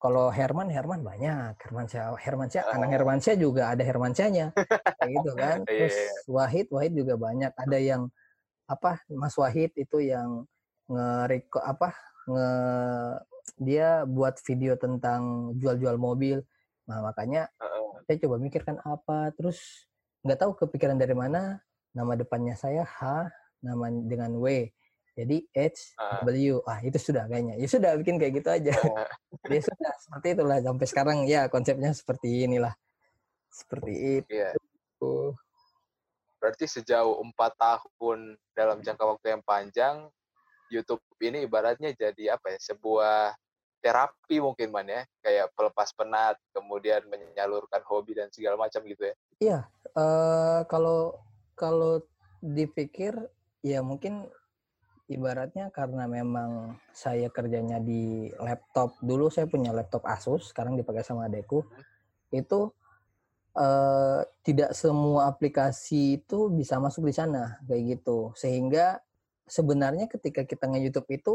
kalau 0.07 0.31
Herman 0.31 0.71
Herman 0.71 1.03
banyak. 1.03 1.59
Hermansyah 1.59 2.15
Hermansyah 2.15 2.63
anak 2.71 2.89
Oh. 2.89 2.95
Hermansyah 2.95 3.35
juga 3.35 3.63
ada 3.75 3.83
Hermansyahnya 3.83 4.55
kayak 4.55 5.11
gitu 5.11 5.31
kan. 5.43 5.59
Iya, 5.67 5.91
terus 5.91 5.97
iya. 5.99 6.11
Wahid 6.31 6.67
Wahid 6.71 6.93
juga 6.95 7.19
banyak. 7.19 7.51
Ada 7.59 7.79
yang 7.83 8.03
apa 8.71 9.03
Mas 9.11 9.35
Wahid 9.35 9.75
itu 9.75 9.99
yang 9.99 10.47
nge 10.87 11.43
apa 11.59 11.91
nge 12.31 12.51
dia 13.59 14.07
buat 14.07 14.39
video 14.47 14.79
tentang 14.79 15.51
jual-jual 15.59 15.99
mobil. 15.99 16.47
Nah 16.87 17.03
makanya 17.03 17.51
Heeh. 17.59 18.07
saya 18.07 18.17
coba 18.23 18.39
mikirkan 18.39 18.79
apa. 18.87 19.35
Terus 19.35 19.91
nggak 20.23 20.39
tahu 20.39 20.55
kepikiran 20.55 20.95
dari 20.95 21.19
mana. 21.19 21.59
Nama 21.91 22.13
depannya 22.15 22.55
saya 22.55 22.87
H 22.87 23.27
nama 23.59 23.91
dengan 23.91 24.39
W 24.39 24.71
jadi 25.17 25.37
H 25.57 25.97
Ah. 25.97 26.21
W 26.23 26.61
ah 26.69 26.79
itu 26.85 27.01
sudah 27.01 27.25
kayaknya 27.25 27.57
ya 27.57 27.67
sudah 27.67 27.97
bikin 27.97 28.21
kayak 28.21 28.45
gitu 28.45 28.49
aja 28.53 28.73
ya 29.57 29.61
sudah 29.65 29.93
seperti 29.97 30.27
itulah 30.37 30.59
sampai 30.61 30.87
sekarang 30.87 31.19
ya 31.25 31.49
konsepnya 31.49 31.91
seperti 31.97 32.45
inilah 32.45 32.77
seperti 33.49 34.23
Iya. 34.29 34.53
itu 34.53 35.33
Berarti 36.37 36.69
sejauh 36.69 37.17
empat 37.27 37.57
tahun 37.57 38.37
dalam 38.53 38.79
jangka 38.85 39.03
waktu 39.03 39.35
yang 39.35 39.43
panjang, 39.43 40.07
YouTube 40.69 41.01
ini 41.19 41.43
ibaratnya 41.49 41.91
jadi 41.97 42.37
apa 42.37 42.55
ya? 42.55 42.59
Sebuah 42.61 43.35
terapi 43.81 44.39
mungkin 44.39 44.69
man 44.71 44.87
ya, 44.87 45.03
kayak 45.25 45.51
pelepas 45.57 45.91
penat, 45.97 46.37
kemudian 46.53 47.03
menyalurkan 47.09 47.81
hobi 47.89 48.21
dan 48.21 48.29
segala 48.31 48.61
macam 48.61 48.85
gitu 48.85 49.11
ya. 49.11 49.15
Iya, 49.41 49.59
eh 49.97 50.61
kalau 50.69 51.19
kalau 51.57 52.05
dipikir 52.45 53.17
ya 53.65 53.81
mungkin 53.81 54.29
ibaratnya 55.07 55.71
karena 55.71 56.11
memang 56.11 56.75
saya 56.91 57.31
kerjanya 57.31 57.79
di 57.79 58.31
laptop 58.43 58.99
dulu 58.99 59.31
saya 59.31 59.47
punya 59.47 59.71
laptop 59.71 60.03
Asus 60.03 60.51
sekarang 60.51 60.75
dipakai 60.75 61.07
sama 61.07 61.31
adekku 61.31 61.63
itu 62.35 62.75
eh, 63.55 64.21
tidak 64.43 64.75
semua 64.75 65.31
aplikasi 65.31 66.23
itu 66.23 66.51
bisa 66.51 66.83
masuk 66.83 67.07
di 67.07 67.15
sana 67.15 67.63
kayak 67.65 67.99
gitu. 67.99 68.35
Sehingga 68.35 68.99
sebenarnya 69.47 70.11
ketika 70.11 70.43
kita 70.43 70.67
nge-YouTube 70.67 71.09
itu 71.15 71.35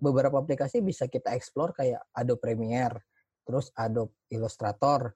beberapa 0.00 0.40
aplikasi 0.40 0.80
bisa 0.80 1.06
kita 1.06 1.36
explore 1.36 1.76
kayak 1.76 2.00
Adobe 2.16 2.40
Premiere 2.40 3.04
terus 3.44 3.68
Adobe 3.76 4.16
Illustrator 4.32 5.12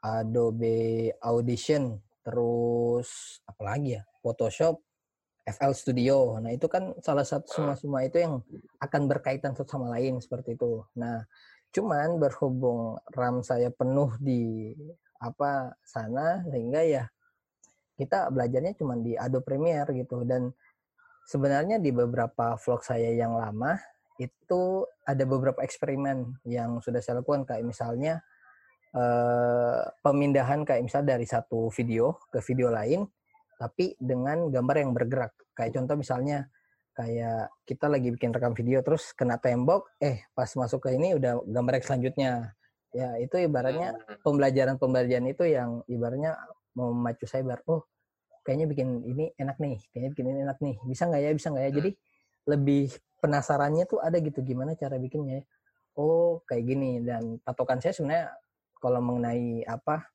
Adobe 0.00 1.10
Audition 1.18 1.98
terus 2.22 3.40
apa 3.44 3.62
lagi 3.66 3.98
ya 3.98 4.02
Photoshop 4.22 4.78
FL 5.50 5.74
Studio. 5.74 6.38
Nah 6.38 6.54
itu 6.54 6.66
kan 6.70 6.94
salah 7.02 7.26
satu 7.26 7.46
semua 7.50 7.74
semua 7.74 8.00
itu 8.06 8.22
yang 8.22 8.40
akan 8.78 9.02
berkaitan 9.10 9.52
satu 9.52 9.78
sama 9.78 9.92
lain 9.94 10.22
seperti 10.22 10.54
itu. 10.54 10.86
Nah 10.96 11.26
cuman 11.70 12.18
berhubung 12.18 12.98
RAM 13.14 13.46
saya 13.46 13.70
penuh 13.70 14.14
di 14.18 14.74
apa 15.20 15.76
sana 15.86 16.42
sehingga 16.50 16.82
ya 16.82 17.04
kita 18.00 18.32
belajarnya 18.32 18.72
cuma 18.80 18.96
di 18.96 19.12
Adobe 19.18 19.44
Premiere 19.44 19.92
gitu. 19.92 20.24
Dan 20.24 20.50
sebenarnya 21.28 21.76
di 21.76 21.92
beberapa 21.92 22.56
vlog 22.56 22.80
saya 22.80 23.12
yang 23.12 23.36
lama 23.36 23.76
itu 24.16 24.84
ada 25.04 25.24
beberapa 25.28 25.60
eksperimen 25.60 26.40
yang 26.48 26.80
sudah 26.80 27.04
saya 27.04 27.20
lakukan. 27.20 27.44
Kayak 27.44 27.68
misalnya 27.68 28.14
eh, 28.96 29.82
pemindahan 30.00 30.64
kayak 30.64 30.88
misal 30.88 31.04
dari 31.04 31.28
satu 31.28 31.68
video 31.70 32.16
ke 32.32 32.40
video 32.40 32.72
lain 32.72 33.04
tapi 33.60 33.92
dengan 34.00 34.48
gambar 34.48 34.76
yang 34.80 34.96
bergerak. 34.96 35.36
Kayak 35.52 35.76
contoh 35.76 36.00
misalnya 36.00 36.48
kayak 36.96 37.52
kita 37.68 37.92
lagi 37.92 38.08
bikin 38.08 38.32
rekam 38.32 38.56
video 38.56 38.80
terus 38.80 39.12
kena 39.12 39.36
tembok 39.36 39.92
eh 40.00 40.24
pas 40.32 40.48
masuk 40.48 40.88
ke 40.88 40.96
ini 40.96 41.12
udah 41.12 41.44
gambar 41.44 41.76
yang 41.76 41.84
selanjutnya. 41.84 42.32
Ya 42.96 43.20
itu 43.20 43.36
ibaratnya 43.36 44.00
Hmm. 44.00 44.16
pembelajaran-pembelajaran 44.24 45.28
itu 45.28 45.44
yang 45.44 45.84
ibaratnya 45.86 46.40
memacu 46.72 47.28
saya 47.28 47.44
biar 47.44 47.60
oh 47.68 47.84
kayaknya 48.40 48.66
bikin 48.72 48.88
ini 49.04 49.24
enak 49.36 49.60
nih 49.60 49.76
kayaknya 49.92 50.10
bikin 50.16 50.26
ini 50.32 50.40
enak 50.48 50.58
nih. 50.64 50.76
Bisa 50.88 51.04
nggak 51.04 51.20
ya 51.20 51.30
bisa 51.36 51.48
nggak 51.52 51.64
ya? 51.64 51.70
Hmm. 51.70 51.78
jadi 51.84 51.90
lebih 52.48 52.84
penasarannya 53.20 53.84
tuh 53.84 54.00
ada 54.00 54.16
gitu 54.16 54.40
gimana 54.40 54.72
cara 54.72 54.96
bikinnya. 54.96 55.44
Oh 56.00 56.40
kayak 56.48 56.64
gini. 56.64 57.04
Dan 57.04 57.36
patokan 57.44 57.84
saya 57.84 57.92
sebenarnya 57.92 58.32
kalau 58.80 59.04
mengenai 59.04 59.68
apa 59.68 60.08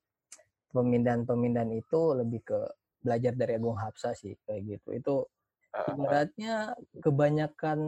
pemindahan-pemindahan 0.74 1.70
itu 1.78 2.00
lebih 2.18 2.42
ke 2.42 2.60
belajar 3.06 3.32
dari 3.38 3.54
Agung 3.54 3.78
Hapsa 3.78 4.10
sih 4.18 4.34
kayak 4.42 4.62
gitu 4.66 4.88
itu 4.90 5.14
ibaratnya 5.94 6.74
kebanyakan 6.98 7.78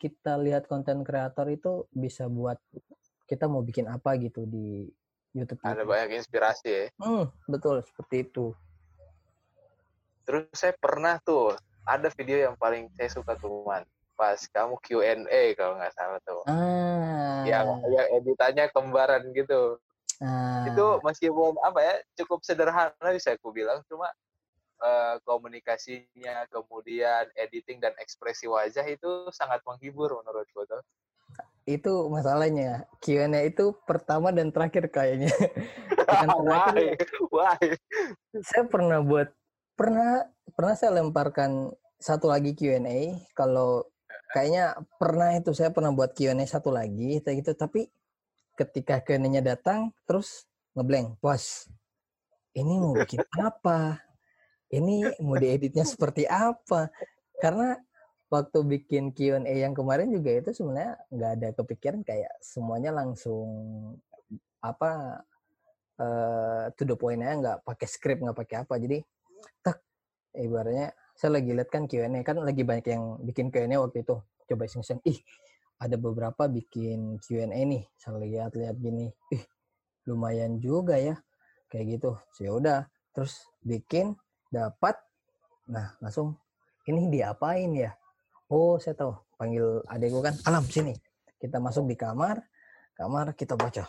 kita 0.00 0.40
lihat 0.40 0.66
konten 0.66 1.06
kreator 1.06 1.46
itu 1.52 1.86
bisa 1.94 2.26
buat 2.26 2.58
kita 3.28 3.46
mau 3.46 3.62
bikin 3.64 3.86
apa 3.86 4.16
gitu 4.20 4.44
di 4.44 4.88
YouTube. 5.34 5.60
ada 5.66 5.82
itu. 5.82 5.90
banyak 5.90 6.10
inspirasi 6.22 6.68
ya. 6.68 6.84
Hmm, 7.02 7.26
betul 7.50 7.82
seperti 7.84 8.30
itu. 8.30 8.54
Terus 10.24 10.48
saya 10.56 10.72
pernah 10.78 11.20
tuh 11.20 11.52
ada 11.84 12.08
video 12.16 12.48
yang 12.48 12.56
paling 12.56 12.88
saya 12.96 13.12
suka 13.12 13.36
tuh 13.36 13.64
man 13.66 13.84
pas 14.14 14.38
kamu 14.38 14.78
Q&A 14.78 15.42
kalau 15.58 15.74
nggak 15.74 15.92
salah 15.92 16.22
tuh 16.22 16.42
Ah, 16.46 17.42
yang 17.44 17.66
yang 17.90 18.08
editannya 18.22 18.70
kembaran 18.70 19.26
gitu 19.34 19.76
ah, 20.22 20.64
itu 20.70 20.86
meskipun 21.02 21.58
apa 21.60 21.80
ya 21.82 21.94
cukup 22.22 22.46
sederhana 22.46 23.10
bisa 23.10 23.34
aku 23.34 23.50
bilang 23.50 23.82
cuma 23.90 24.06
eh, 24.84 25.16
komunikasinya 25.24 26.44
kemudian 26.52 27.24
editing 27.40 27.80
dan 27.80 27.96
ekspresi 27.96 28.44
wajah 28.44 28.84
itu 28.84 29.32
sangat 29.32 29.64
menghibur 29.64 30.12
menurutku 30.20 30.68
tuh. 30.68 30.84
Itu 31.64 32.12
masalahnya 32.12 32.84
Q&A 33.00 33.48
itu 33.48 33.72
pertama 33.88 34.28
dan 34.28 34.52
terakhir 34.52 34.92
kayaknya. 34.92 35.32
Bukan 36.04 36.28
why 36.44 36.68
terakhir, 36.68 37.08
why? 37.32 37.58
saya 38.44 38.64
pernah 38.68 39.00
buat 39.00 39.32
pernah 39.72 40.28
pernah 40.52 40.74
saya 40.76 41.00
lemparkan 41.00 41.72
satu 41.96 42.28
lagi 42.28 42.52
Q&A 42.52 43.16
kalau 43.32 43.88
kayaknya 44.36 44.76
pernah 45.00 45.32
itu 45.32 45.56
saya 45.56 45.72
pernah 45.72 45.90
buat 45.96 46.12
Q&A 46.12 46.44
satu 46.44 46.68
lagi 46.68 47.24
gitu. 47.24 47.50
Tapi 47.56 47.88
ketika 48.60 49.00
Q&A-nya 49.00 49.40
datang 49.40 49.90
terus 50.04 50.44
ngeblank 50.76 51.18
bos 51.22 51.70
ini 52.54 52.78
mau 52.78 52.94
bikin 52.94 53.22
apa 53.38 54.03
ini 54.74 55.06
mau 55.22 55.38
dieditnya 55.38 55.86
seperti 55.92 56.26
apa? 56.26 56.90
Karena 57.38 57.78
waktu 58.32 58.58
bikin 58.66 59.14
Q&A 59.14 59.46
yang 59.46 59.76
kemarin 59.76 60.10
juga 60.10 60.34
itu 60.34 60.50
sebenarnya 60.50 60.98
nggak 61.12 61.30
ada 61.38 61.48
kepikiran 61.54 62.00
kayak 62.02 62.32
semuanya 62.42 62.90
langsung 62.90 63.46
apa 64.64 65.22
eh 65.94 66.64
to 66.74 66.82
the 66.82 66.98
point 66.98 67.22
aja 67.22 67.34
nggak 67.38 67.58
pakai 67.62 67.86
script 67.86 68.20
nggak 68.24 68.38
pakai 68.38 68.56
apa. 68.66 68.74
Jadi 68.82 68.98
tak 69.62 69.78
ibaratnya 70.34 70.90
saya 71.14 71.38
lagi 71.38 71.54
lihat 71.54 71.70
kan 71.70 71.86
Q&A 71.86 72.10
kan 72.26 72.42
lagi 72.42 72.66
banyak 72.66 72.86
yang 72.90 73.22
bikin 73.22 73.54
Q&A 73.54 73.78
waktu 73.78 74.02
itu. 74.02 74.18
Coba 74.50 74.62
iseng-iseng 74.66 74.98
ih 75.06 75.22
ada 75.78 75.94
beberapa 75.94 76.50
bikin 76.50 77.22
Q&A 77.22 77.54
nih 77.54 77.86
saya 77.94 78.18
lihat-lihat 78.18 78.76
gini. 78.82 79.14
Ih 79.30 79.44
lumayan 80.10 80.58
juga 80.58 80.98
ya. 80.98 81.14
Kayak 81.70 81.86
gitu. 81.98 82.10
Ya 82.42 82.50
udah 82.50 82.78
terus 83.14 83.46
bikin 83.62 84.18
dapat. 84.54 84.94
Nah 85.66 85.98
langsung 85.98 86.38
ini 86.86 87.10
diapain 87.10 87.74
ya? 87.74 87.90
Oh 88.46 88.78
saya 88.78 88.94
tahu. 88.94 89.12
Panggil 89.34 89.82
adekku 89.90 90.22
kan 90.22 90.38
alam 90.46 90.62
sini. 90.62 90.94
Kita 91.42 91.58
masuk 91.58 91.90
di 91.90 91.98
kamar 91.98 92.38
kamar 92.94 93.34
kita 93.34 93.58
baca 93.58 93.82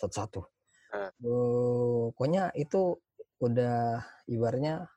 satu-satu. 0.00 0.40
Eh. 0.88 1.10
Oh, 1.28 2.08
pokoknya 2.16 2.48
itu 2.56 2.96
udah 3.44 4.00
ibaratnya 4.24 4.88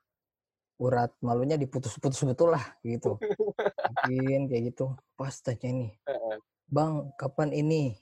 urat 0.82 1.14
malunya 1.22 1.60
diputus-putus 1.60 2.24
betul 2.26 2.56
lah 2.56 2.64
gitu. 2.82 3.20
Bikin 4.08 4.48
kayak 4.48 4.74
gitu. 4.74 4.96
Pas 5.20 5.36
tanya 5.44 5.68
ini 5.68 5.88
bang 6.72 7.12
kapan 7.20 7.52
ini? 7.52 8.00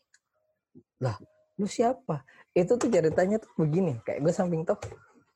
Lah 1.01 1.17
lu 1.57 1.65
siapa? 1.65 2.23
Itu 2.53 2.77
tuh 2.77 2.87
ceritanya 2.87 3.41
tuh 3.41 3.51
begini 3.57 3.97
kayak 4.05 4.21
gue 4.23 4.33
samping 4.33 4.63
top 4.63 4.85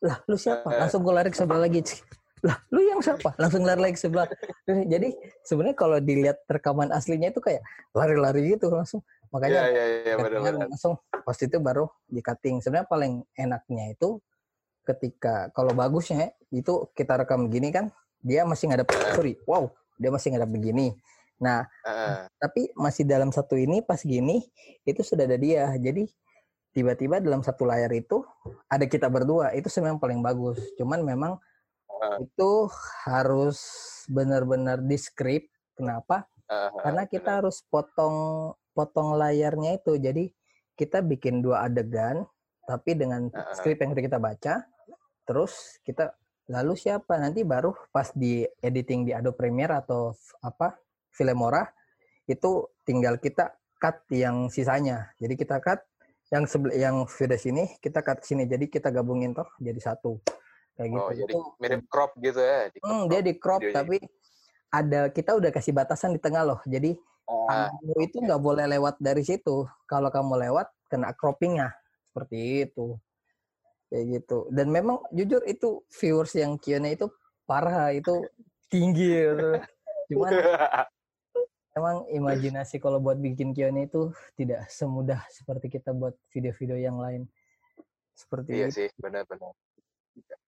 lah 0.04 0.20
lu 0.28 0.36
siapa? 0.36 0.68
Langsung 0.68 1.02
gue 1.02 1.14
lari 1.16 1.30
ke 1.32 1.40
sebelah 1.40 1.64
lagi. 1.64 1.82
Lah 2.44 2.60
lu 2.76 2.84
yang 2.84 3.00
siapa? 3.00 3.32
Langsung 3.40 3.64
lari 3.64 3.80
lagi 3.80 3.96
ke 3.96 4.04
sebelah. 4.04 4.28
Jadi 4.92 5.16
sebenarnya 5.48 5.80
kalau 5.80 5.98
dilihat 6.04 6.44
rekaman 6.52 6.92
aslinya 6.92 7.32
itu 7.32 7.40
kayak 7.40 7.64
lari-lari 7.96 8.52
gitu 8.52 8.68
langsung. 8.68 9.00
Ya 9.00 9.32
makanya 9.32 9.62
ya 9.66 9.66
ya 9.66 10.14
cuttingnya 10.14 10.16
benar-benar 10.20 10.56
langsung. 10.68 10.94
Pas 11.10 11.38
itu 11.40 11.58
baru 11.64 11.88
di 12.06 12.20
cutting 12.20 12.60
sebenarnya 12.60 12.88
paling 12.92 13.24
enaknya 13.40 13.96
itu 13.96 14.20
ketika 14.84 15.48
kalau 15.56 15.72
bagusnya 15.72 16.36
itu 16.52 16.92
kita 16.92 17.16
rekam 17.24 17.48
gini 17.48 17.72
kan 17.72 17.88
dia 18.20 18.44
masih 18.44 18.68
ngadep 18.68 18.92
sorry 19.16 19.40
wow 19.48 19.72
dia 19.96 20.12
masih 20.12 20.36
ngadep 20.36 20.52
begini. 20.52 20.94
Nah 21.40 21.64
Heeh. 21.88 22.28
tapi 22.44 22.76
masih 22.76 23.08
dalam 23.08 23.32
satu 23.32 23.56
ini 23.56 23.80
pas 23.80 24.04
gini 24.04 24.44
itu 24.84 25.00
sudah 25.00 25.24
ada 25.24 25.40
dia. 25.40 25.72
Jadi 25.80 26.12
tiba-tiba 26.74 27.22
dalam 27.22 27.46
satu 27.46 27.64
layar 27.70 27.94
itu 27.94 28.26
ada 28.68 28.86
kita 28.90 29.08
berdua. 29.08 29.54
Itu 29.54 29.70
sebenarnya 29.70 30.02
paling 30.02 30.22
bagus. 30.26 30.60
Cuman 30.76 31.06
memang 31.06 31.38
Ah. 32.04 32.20
itu 32.20 32.68
harus 33.08 33.64
benar-benar 34.12 34.84
diskrip 34.84 35.48
kenapa? 35.78 36.28
Ah, 36.52 36.68
karena 36.84 37.08
kita 37.08 37.40
harus 37.40 37.64
potong 37.72 38.52
potong 38.76 39.16
layarnya 39.16 39.80
itu. 39.80 39.96
Jadi 39.96 40.34
kita 40.76 41.00
bikin 41.00 41.40
dua 41.40 41.70
adegan 41.70 42.28
tapi 42.68 42.98
dengan 43.00 43.30
Ah. 43.32 43.54
skrip 43.56 43.80
yang 43.80 43.96
kita 43.96 44.20
baca 44.20 44.66
terus 45.24 45.80
kita 45.88 46.12
lalu 46.52 46.76
siapa? 46.76 47.16
Nanti 47.16 47.48
baru 47.48 47.72
pas 47.96 48.12
di 48.12 48.44
editing 48.60 49.08
di 49.08 49.12
Adobe 49.16 49.40
Premiere 49.40 49.80
atau 49.80 50.12
apa 50.44 50.76
Filmora 51.14 51.64
itu 52.28 52.68
tinggal 52.84 53.16
kita 53.22 53.56
cut 53.80 54.04
yang 54.12 54.52
sisanya. 54.52 55.12
Jadi 55.24 55.40
kita 55.40 55.64
cut 55.64 55.80
yang 56.34 56.50
sebel 56.50 56.74
yang 56.74 57.06
video 57.06 57.38
sini 57.38 57.64
kita 57.78 58.02
cut 58.02 58.26
sini 58.26 58.50
jadi 58.50 58.66
kita 58.66 58.90
gabungin 58.90 59.38
toh 59.38 59.46
jadi 59.62 59.78
satu 59.78 60.18
kayak 60.74 60.90
gitu 60.90 61.06
Oh, 61.06 61.14
jadi 61.14 61.34
mirip 61.62 61.86
crop 61.86 62.12
gitu 62.18 62.42
ya. 62.42 62.74
Di 62.74 62.82
Hmm, 62.82 63.06
crop 63.06 63.10
dia 63.14 63.22
di 63.22 63.34
crop 63.38 63.62
videonya. 63.62 63.78
tapi 63.78 63.98
ada 64.74 65.02
kita 65.14 65.32
udah 65.38 65.50
kasih 65.54 65.74
batasan 65.78 66.18
di 66.18 66.22
tengah 66.22 66.42
loh. 66.42 66.60
Jadi 66.66 66.98
Ah, 67.24 67.72
kamu 67.72 67.96
itu 68.04 68.18
nggak 68.20 68.42
boleh 68.44 68.66
lewat 68.68 69.00
dari 69.00 69.24
situ. 69.24 69.64
Kalau 69.88 70.12
kamu 70.12 70.44
lewat 70.48 70.68
kena 70.92 71.16
croppingnya 71.16 71.72
seperti 72.12 72.68
itu. 72.68 73.00
Kayak 73.88 74.06
gitu. 74.20 74.38
Dan 74.52 74.68
memang 74.74 75.00
jujur 75.16 75.40
itu 75.48 75.88
viewers 75.88 76.36
yang 76.36 76.60
Q&A 76.60 77.00
itu 77.00 77.08
parah 77.48 77.96
itu 77.96 78.12
tinggi 78.72 79.24
gitu. 79.24 79.50
Cuman 80.12 80.32
emang 81.74 82.06
imajinasi 82.10 82.78
kalau 82.78 83.02
buat 83.02 83.18
bikin 83.18 83.52
Q&A 83.54 83.90
itu 83.90 84.14
tidak 84.38 84.70
semudah 84.70 85.22
seperti 85.30 85.70
kita 85.74 85.92
buat 85.94 86.14
video-video 86.30 86.78
yang 86.78 86.98
lain. 87.02 87.26
Seperti 88.14 88.50
iya 88.54 88.68
itu. 88.70 88.86
sih, 88.86 88.90
benar-benar. 89.02 89.54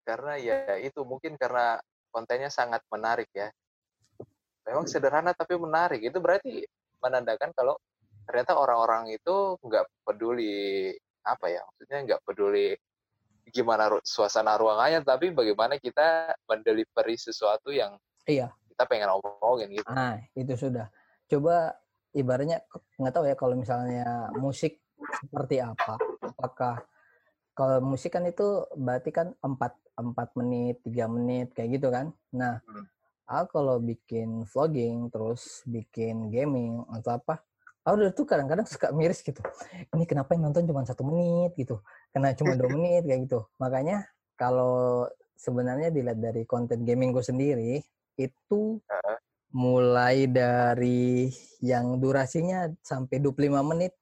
Karena 0.04 0.36
ya 0.36 0.76
itu 0.76 1.00
mungkin 1.02 1.40
karena 1.40 1.80
kontennya 2.12 2.52
sangat 2.52 2.84
menarik 2.92 3.32
ya. 3.32 3.48
Memang 4.68 4.84
sederhana 4.84 5.32
tapi 5.32 5.56
menarik. 5.56 6.04
Itu 6.04 6.20
berarti 6.20 6.64
menandakan 7.00 7.52
kalau 7.56 7.76
ternyata 8.24 8.56
orang-orang 8.56 9.12
itu 9.12 9.56
nggak 9.60 9.84
peduli 10.04 10.92
apa 11.24 11.48
ya, 11.48 11.60
maksudnya 11.64 11.98
nggak 12.04 12.20
peduli 12.24 12.76
gimana 13.48 13.88
suasana 14.04 14.56
ruangannya, 14.56 15.04
tapi 15.04 15.32
bagaimana 15.32 15.76
kita 15.76 16.32
mendelivery 16.48 17.16
sesuatu 17.16 17.72
yang 17.72 17.96
Iya. 18.24 18.52
kita 18.72 18.88
pengen 18.88 19.12
omongin 19.20 19.68
gitu. 19.76 19.88
Ah, 19.92 20.16
itu 20.32 20.52
sudah. 20.56 20.88
Coba 21.30 21.76
ibaratnya 22.14 22.62
nggak 23.00 23.14
tahu 23.14 23.24
ya 23.26 23.36
kalau 23.36 23.54
misalnya 23.58 24.30
musik 24.36 24.80
seperti 25.20 25.58
apa. 25.60 25.98
Apakah 26.22 26.84
kalau 27.54 27.78
musik 27.82 28.12
kan 28.14 28.26
itu 28.26 28.66
berarti 28.74 29.10
kan 29.14 29.32
4 29.38 29.72
4 29.94 30.28
menit, 30.38 30.82
3 30.82 31.06
menit 31.06 31.54
kayak 31.54 31.78
gitu 31.78 31.88
kan. 31.90 32.10
Nah, 32.34 32.58
Hmm. 32.66 32.86
aku 33.30 33.62
kalau 33.62 33.78
bikin 33.78 34.42
vlogging 34.44 35.08
terus 35.08 35.62
bikin 35.64 36.34
gaming 36.34 36.82
atau 36.90 37.14
apa, 37.14 37.40
aku 37.86 37.94
udah 38.02 38.12
tuh 38.12 38.26
kadang-kadang 38.26 38.66
suka 38.66 38.90
miris 38.90 39.22
gitu. 39.22 39.38
Ini 39.94 40.04
kenapa 40.04 40.34
yang 40.34 40.50
nonton 40.50 40.66
cuma 40.66 40.82
satu 40.82 41.06
menit 41.06 41.54
gitu? 41.54 41.78
Kena 42.10 42.34
cuma 42.34 42.58
dua 42.58 42.68
menit 42.76 43.06
kayak 43.06 43.30
gitu. 43.30 43.46
Makanya 43.62 44.10
kalau 44.34 45.06
sebenarnya 45.38 45.94
dilihat 45.94 46.18
dari 46.18 46.42
konten 46.42 46.82
gaming 46.82 47.14
gue 47.14 47.22
sendiri 47.22 47.78
itu. 48.18 48.82
Mulai 49.54 50.26
dari 50.26 51.30
yang 51.62 52.02
durasinya 52.02 52.66
sampai 52.82 53.22
25 53.22 53.70
menit 53.70 53.94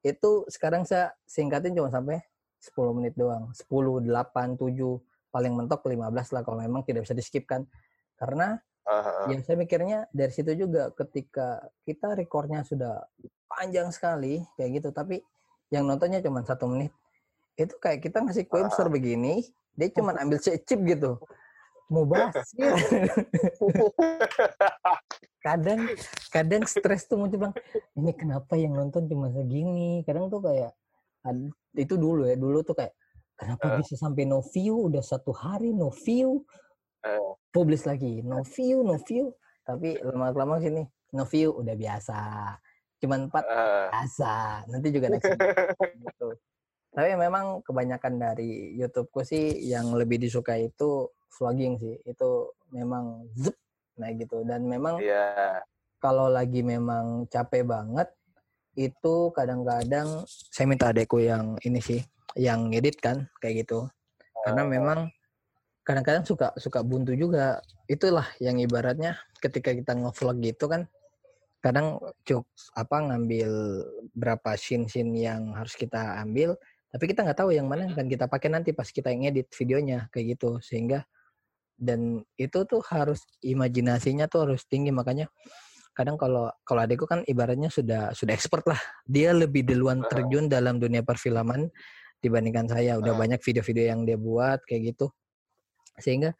itu 0.00 0.48
sekarang 0.48 0.88
saya 0.88 1.12
singkatin 1.28 1.76
cuma 1.76 1.92
sampai 1.92 2.24
10 2.60 2.96
menit 2.96 3.12
doang. 3.14 3.52
10, 3.52 3.68
8, 4.08 4.56
7 4.56 4.64
paling 5.28 5.52
mentok 5.52 5.84
15 5.84 6.34
lah 6.34 6.42
kalau 6.42 6.58
memang 6.58 6.82
tidak 6.88 7.04
bisa 7.04 7.12
di 7.12 7.20
skip 7.20 7.44
kan. 7.44 7.68
Karena 8.16 8.56
Ah, 8.84 9.00
ah, 9.00 9.32
ya 9.32 9.40
saya 9.40 9.56
mikirnya 9.56 10.04
dari 10.12 10.28
situ 10.28 10.52
juga 10.52 10.92
ketika 10.92 11.64
kita 11.88 12.12
recordnya 12.12 12.60
sudah 12.68 13.00
panjang 13.48 13.88
sekali 13.88 14.44
kayak 14.60 14.70
gitu 14.76 14.88
tapi 14.92 15.24
yang 15.72 15.88
nontonnya 15.88 16.20
cuma 16.20 16.44
satu 16.44 16.68
menit 16.68 16.92
itu 17.56 17.72
kayak 17.80 18.04
kita 18.04 18.20
ngasih 18.20 18.44
kue 18.44 18.60
besar 18.60 18.92
begini 18.92 19.40
dia 19.72 19.88
cuma 19.88 20.12
ambil 20.20 20.36
chip 20.36 20.76
gitu 20.84 21.16
mau 21.92 22.04
bahas 22.08 22.48
ya. 22.56 22.72
kadang 25.44 25.84
kadang 26.32 26.62
stres 26.64 27.04
tuh 27.04 27.20
muncul 27.20 27.44
bilang 27.44 27.54
ini 28.00 28.12
kenapa 28.16 28.56
yang 28.56 28.72
nonton 28.72 29.04
cuma 29.04 29.28
segini 29.28 30.00
kadang 30.08 30.32
tuh 30.32 30.40
kayak 30.40 30.72
itu 31.76 31.94
dulu 31.96 32.24
ya 32.28 32.36
dulu 32.36 32.64
tuh 32.64 32.76
kayak 32.76 32.96
kenapa 33.36 33.76
Eh. 33.76 33.76
bisa 33.84 33.94
sampai 34.00 34.24
no 34.24 34.40
view 34.40 34.88
udah 34.88 35.04
satu 35.04 35.32
hari 35.36 35.76
no 35.76 35.92
view 35.92 36.40
Eh. 37.04 37.30
publish 37.52 37.84
lagi 37.84 38.24
no 38.24 38.40
view 38.40 38.80
no 38.80 38.96
view 39.04 39.36
tapi 39.64 40.00
lama 40.00 40.32
lama 40.32 40.56
sini 40.60 40.84
no 41.12 41.28
view 41.28 41.52
udah 41.52 41.76
biasa 41.76 42.18
cuman 43.04 43.28
empat 43.28 43.44
ah. 43.44 43.92
biasa 43.92 44.32
nanti 44.72 44.88
juga 44.88 45.12
next 45.12 45.28
gitu 46.08 46.28
tapi 46.94 47.10
memang 47.18 47.60
kebanyakan 47.66 48.22
dari 48.22 48.78
YouTubeku 48.78 49.20
sih 49.26 49.66
yang 49.66 49.92
lebih 49.98 50.22
disuka 50.22 50.54
itu 50.54 51.10
vlogging 51.38 51.78
sih. 51.78 51.94
Itu 52.04 52.54
memang 52.70 53.28
zup 53.34 53.54
nah 53.94 54.10
gitu. 54.10 54.42
Dan 54.42 54.66
memang 54.66 54.98
Iya. 54.98 55.62
kalau 56.02 56.26
lagi 56.28 56.60
memang 56.60 57.24
capek 57.30 57.64
banget 57.64 58.10
itu 58.74 59.30
kadang-kadang 59.30 60.26
saya 60.26 60.66
minta 60.66 60.90
adekku 60.90 61.22
yang 61.22 61.54
ini 61.62 61.78
sih 61.78 62.02
yang 62.34 62.74
ngedit 62.74 62.98
kan 62.98 63.30
kayak 63.38 63.64
gitu. 63.64 63.86
Karena 64.42 64.66
Ah. 64.66 64.68
memang 64.68 64.98
kadang-kadang 65.86 66.26
suka 66.26 66.50
suka 66.58 66.82
buntu 66.82 67.14
juga. 67.14 67.62
Itulah 67.86 68.26
yang 68.42 68.58
ibaratnya 68.58 69.14
ketika 69.38 69.70
kita 69.70 69.94
ngevlog 69.94 70.42
gitu 70.42 70.66
kan 70.66 70.90
kadang 71.64 71.96
cuk 72.28 72.44
apa 72.76 72.96
ngambil 73.00 73.50
berapa 74.12 74.52
scene-scene 74.52 75.16
yang 75.16 75.56
harus 75.56 75.72
kita 75.72 76.20
ambil 76.20 76.60
tapi 76.92 77.08
kita 77.08 77.24
nggak 77.24 77.40
tahu 77.40 77.50
yang 77.56 77.64
mana 77.66 77.88
yang 77.88 77.96
akan 77.96 78.06
kita 78.06 78.28
pakai 78.28 78.52
nanti 78.52 78.70
pas 78.70 78.86
kita 78.86 79.10
ngedit 79.10 79.48
videonya 79.50 80.06
kayak 80.14 80.38
gitu. 80.38 80.60
Sehingga 80.62 81.02
dan 81.74 82.22
itu 82.38 82.62
tuh 82.64 82.80
harus 82.86 83.26
imajinasinya 83.42 84.30
tuh 84.30 84.46
harus 84.46 84.62
tinggi 84.70 84.94
makanya 84.94 85.26
kadang 85.94 86.18
kalau 86.18 86.50
kalau 86.66 86.82
adekku 86.82 87.06
kan 87.06 87.22
ibaratnya 87.22 87.70
sudah 87.70 88.10
sudah 88.18 88.34
expert 88.34 88.66
lah. 88.66 88.78
Dia 89.06 89.30
lebih 89.30 89.62
duluan 89.62 90.02
terjun 90.10 90.50
dalam 90.50 90.82
dunia 90.82 91.06
perfilman 91.06 91.70
dibandingkan 92.18 92.66
saya. 92.66 92.98
Udah 92.98 93.14
Ah. 93.14 93.18
banyak 93.22 93.38
video-video 93.38 93.94
yang 93.94 94.02
dia 94.02 94.18
buat 94.18 94.58
kayak 94.66 94.94
gitu. 94.94 95.14
Sehingga 96.02 96.34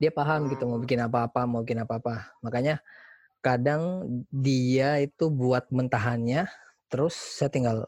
dia 0.00 0.08
paham 0.08 0.48
gitu 0.48 0.64
mau 0.64 0.80
Hmm. 0.80 0.84
bikin 0.88 1.00
apa-apa 1.04 1.44
mau 1.44 1.60
bikin 1.60 1.84
apa-apa. 1.84 2.32
Makanya 2.40 2.80
kadang 3.44 4.08
dia 4.32 4.96
itu 5.04 5.28
buat 5.28 5.68
mentahannya 5.68 6.48
terus 6.88 7.12
saya 7.12 7.52
tinggal 7.52 7.84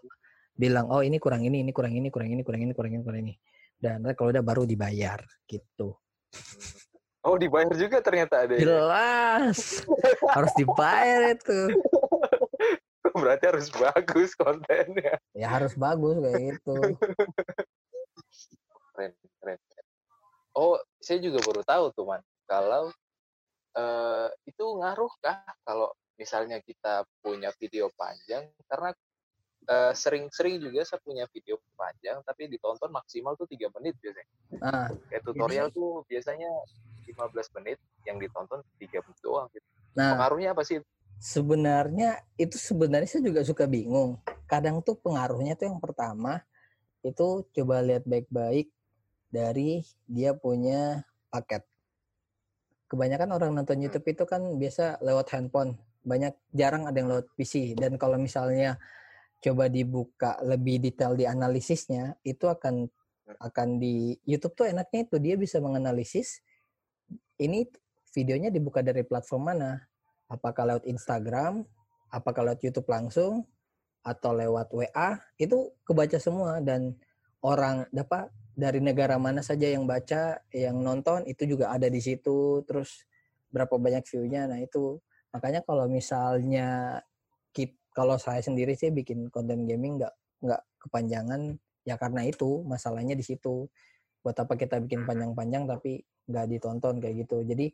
bilang 0.53 0.93
oh 0.93 1.01
ini 1.01 1.17
kurang 1.17 1.49
ini 1.49 1.65
ini 1.65 1.73
kurang 1.73 1.97
ini 1.97 2.13
kurang 2.13 2.29
ini 2.29 2.45
kurang 2.45 2.61
ini 2.61 2.73
kurang 2.77 2.93
ini 2.93 3.03
kurang 3.03 3.21
ini. 3.25 3.35
Dan 3.81 4.05
kalau 4.13 4.37
udah 4.37 4.45
baru 4.45 4.69
dibayar 4.69 5.25
gitu 5.49 5.97
Oh 7.27 7.35
dibayar 7.35 7.75
juga 7.75 7.99
ternyata 7.99 8.47
ada. 8.47 8.55
ya? 8.55 8.63
jelas 8.63 9.83
harus 10.31 10.53
dibayar 10.55 11.35
itu 11.35 11.61
Berarti 13.17 13.45
harus 13.49 13.69
bagus 13.73 14.31
kontennya. 14.37 15.17
ya 15.35 15.49
harus 15.49 15.73
bagus 15.75 16.21
kayak 16.23 16.41
gitu 16.55 16.77
Keren, 18.97 19.13
keren. 19.43 19.59
Oh, 20.57 20.81
saya 21.05 21.21
juga 21.21 21.45
baru 21.45 21.61
tahu 21.61 21.85
tuh, 21.93 22.05
Man. 22.09 22.23
Kalau 22.49 22.89
eh, 23.77 24.29
itu 24.49 24.65
ngaruh 24.65 25.13
kah 25.21 25.45
kalau 25.67 25.93
misalnya 26.17 26.65
kita 26.65 27.05
punya 27.21 27.53
video 27.61 27.93
panjang 27.93 28.49
karena 28.65 28.91
eh, 29.69 29.93
sering-sering 29.93 30.57
juga 30.65 30.81
saya 30.89 31.01
punya 31.05 31.29
video 31.29 31.61
panjang 31.77 32.25
tapi 32.25 32.49
ditonton 32.49 32.89
maksimal 32.89 33.37
tuh 33.37 33.45
tiga 33.49 33.69
menit 33.77 33.97
biasanya. 34.01 34.33
nah 34.63 34.89
Kayak 35.13 35.23
tutorial 35.29 35.69
tuh 35.75 36.01
biasanya 36.09 36.49
15 37.07 37.57
menit 37.61 37.79
yang 38.03 38.19
ditonton 38.19 38.61
tiga 38.83 38.99
menit 39.01 39.19
doang 39.23 39.47
gitu. 39.55 39.67
nah 39.95 40.19
Pengaruhnya 40.19 40.51
apa 40.53 40.63
sih? 40.67 40.83
sebenarnya 41.17 42.21
itu 42.37 42.57
sebenarnya 42.61 43.09
saya 43.09 43.25
juga 43.25 43.41
suka 43.45 43.65
bingung. 43.65 44.21
Kadang 44.47 44.85
tuh 44.85 44.97
pengaruhnya 45.01 45.57
tuh 45.57 45.73
yang 45.73 45.81
pertama 45.81 46.45
itu 47.01 47.45
coba 47.57 47.81
lihat 47.83 48.05
baik-baik 48.05 48.69
dari 49.33 49.83
dia 50.07 50.37
punya 50.37 51.03
paket. 51.33 51.65
Kebanyakan 52.87 53.35
orang 53.35 53.51
nonton 53.57 53.83
YouTube 53.83 54.07
itu 54.07 54.25
kan 54.29 54.43
biasa 54.61 55.03
lewat 55.03 55.27
handphone. 55.35 55.75
Banyak 56.07 56.39
jarang 56.55 56.87
ada 56.87 56.95
yang 56.95 57.11
lewat 57.11 57.27
PC 57.35 57.75
dan 57.75 57.99
kalau 57.99 58.15
misalnya 58.15 58.79
coba 59.43 59.67
dibuka 59.67 60.39
lebih 60.47 60.79
detail 60.79 61.19
di 61.19 61.27
analisisnya 61.27 62.15
itu 62.23 62.47
akan 62.47 62.87
akan 63.43 63.83
di 63.83 64.15
YouTube 64.23 64.55
tuh 64.55 64.71
enaknya 64.71 65.03
itu 65.03 65.19
dia 65.19 65.35
bisa 65.35 65.59
menganalisis 65.59 66.47
ini 67.41 67.69
videonya 68.13 68.49
dibuka 68.49 68.81
dari 68.81 69.05
platform 69.05 69.53
mana? 69.53 69.81
Apakah 70.27 70.75
lewat 70.75 70.85
Instagram, 70.89 71.63
apakah 72.11 72.43
lewat 72.51 72.61
YouTube 72.65 72.89
langsung, 72.91 73.47
atau 74.07 74.31
lewat 74.31 74.71
WA 74.71 75.19
itu 75.37 75.75
kebaca 75.83 76.19
semua. 76.23 76.63
Dan 76.63 76.95
orang 77.43 77.91
dapat 77.91 78.31
dari 78.55 78.79
negara 78.79 79.19
mana 79.19 79.43
saja 79.43 79.67
yang 79.67 79.85
baca, 79.85 80.39
yang 80.55 80.79
nonton 80.79 81.27
itu 81.27 81.45
juga 81.45 81.75
ada 81.75 81.91
di 81.91 81.99
situ. 81.99 82.63
Terus 82.63 83.03
berapa 83.51 83.75
banyak 83.75 84.07
view-nya. 84.07 84.47
Nah, 84.47 84.63
itu. 84.63 85.03
Makanya 85.35 85.67
kalau 85.67 85.91
misalnya 85.91 87.03
kit, 87.51 87.77
kalau 87.93 88.17
saya 88.17 88.41
sendiri 88.41 88.79
sih 88.79 88.95
bikin 88.95 89.29
konten 89.29 89.67
gaming 89.67 89.99
nggak 89.99 90.15
nggak 90.47 90.63
kepanjangan. 90.87 91.59
Ya 91.87 91.99
karena 91.99 92.27
itu 92.27 92.63
masalahnya 92.65 93.19
di 93.19 93.27
situ. 93.27 93.67
Buat 94.27 94.43
apa 94.43 94.59
kita 94.59 94.83
bikin 94.83 95.07
panjang-panjang 95.07 95.71
tapi 95.71 96.03
nggak 96.27 96.47
ditonton 96.51 96.99
kayak 96.99 97.15
gitu. 97.23 97.47
Jadi 97.47 97.71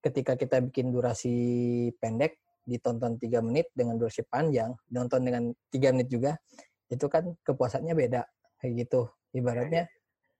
ketika 0.00 0.40
kita 0.40 0.64
bikin 0.64 0.88
durasi 0.88 1.36
pendek 2.00 2.40
ditonton 2.64 3.20
tiga 3.20 3.44
menit 3.44 3.68
dengan 3.76 4.00
durasi 4.00 4.24
panjang, 4.24 4.72
nonton 4.88 5.20
dengan 5.20 5.52
tiga 5.68 5.92
menit 5.92 6.08
juga, 6.08 6.40
itu 6.88 7.04
kan 7.12 7.36
kepuasannya 7.44 7.92
beda 7.92 8.24
kayak 8.56 8.88
gitu. 8.88 9.12
Ibaratnya 9.36 9.92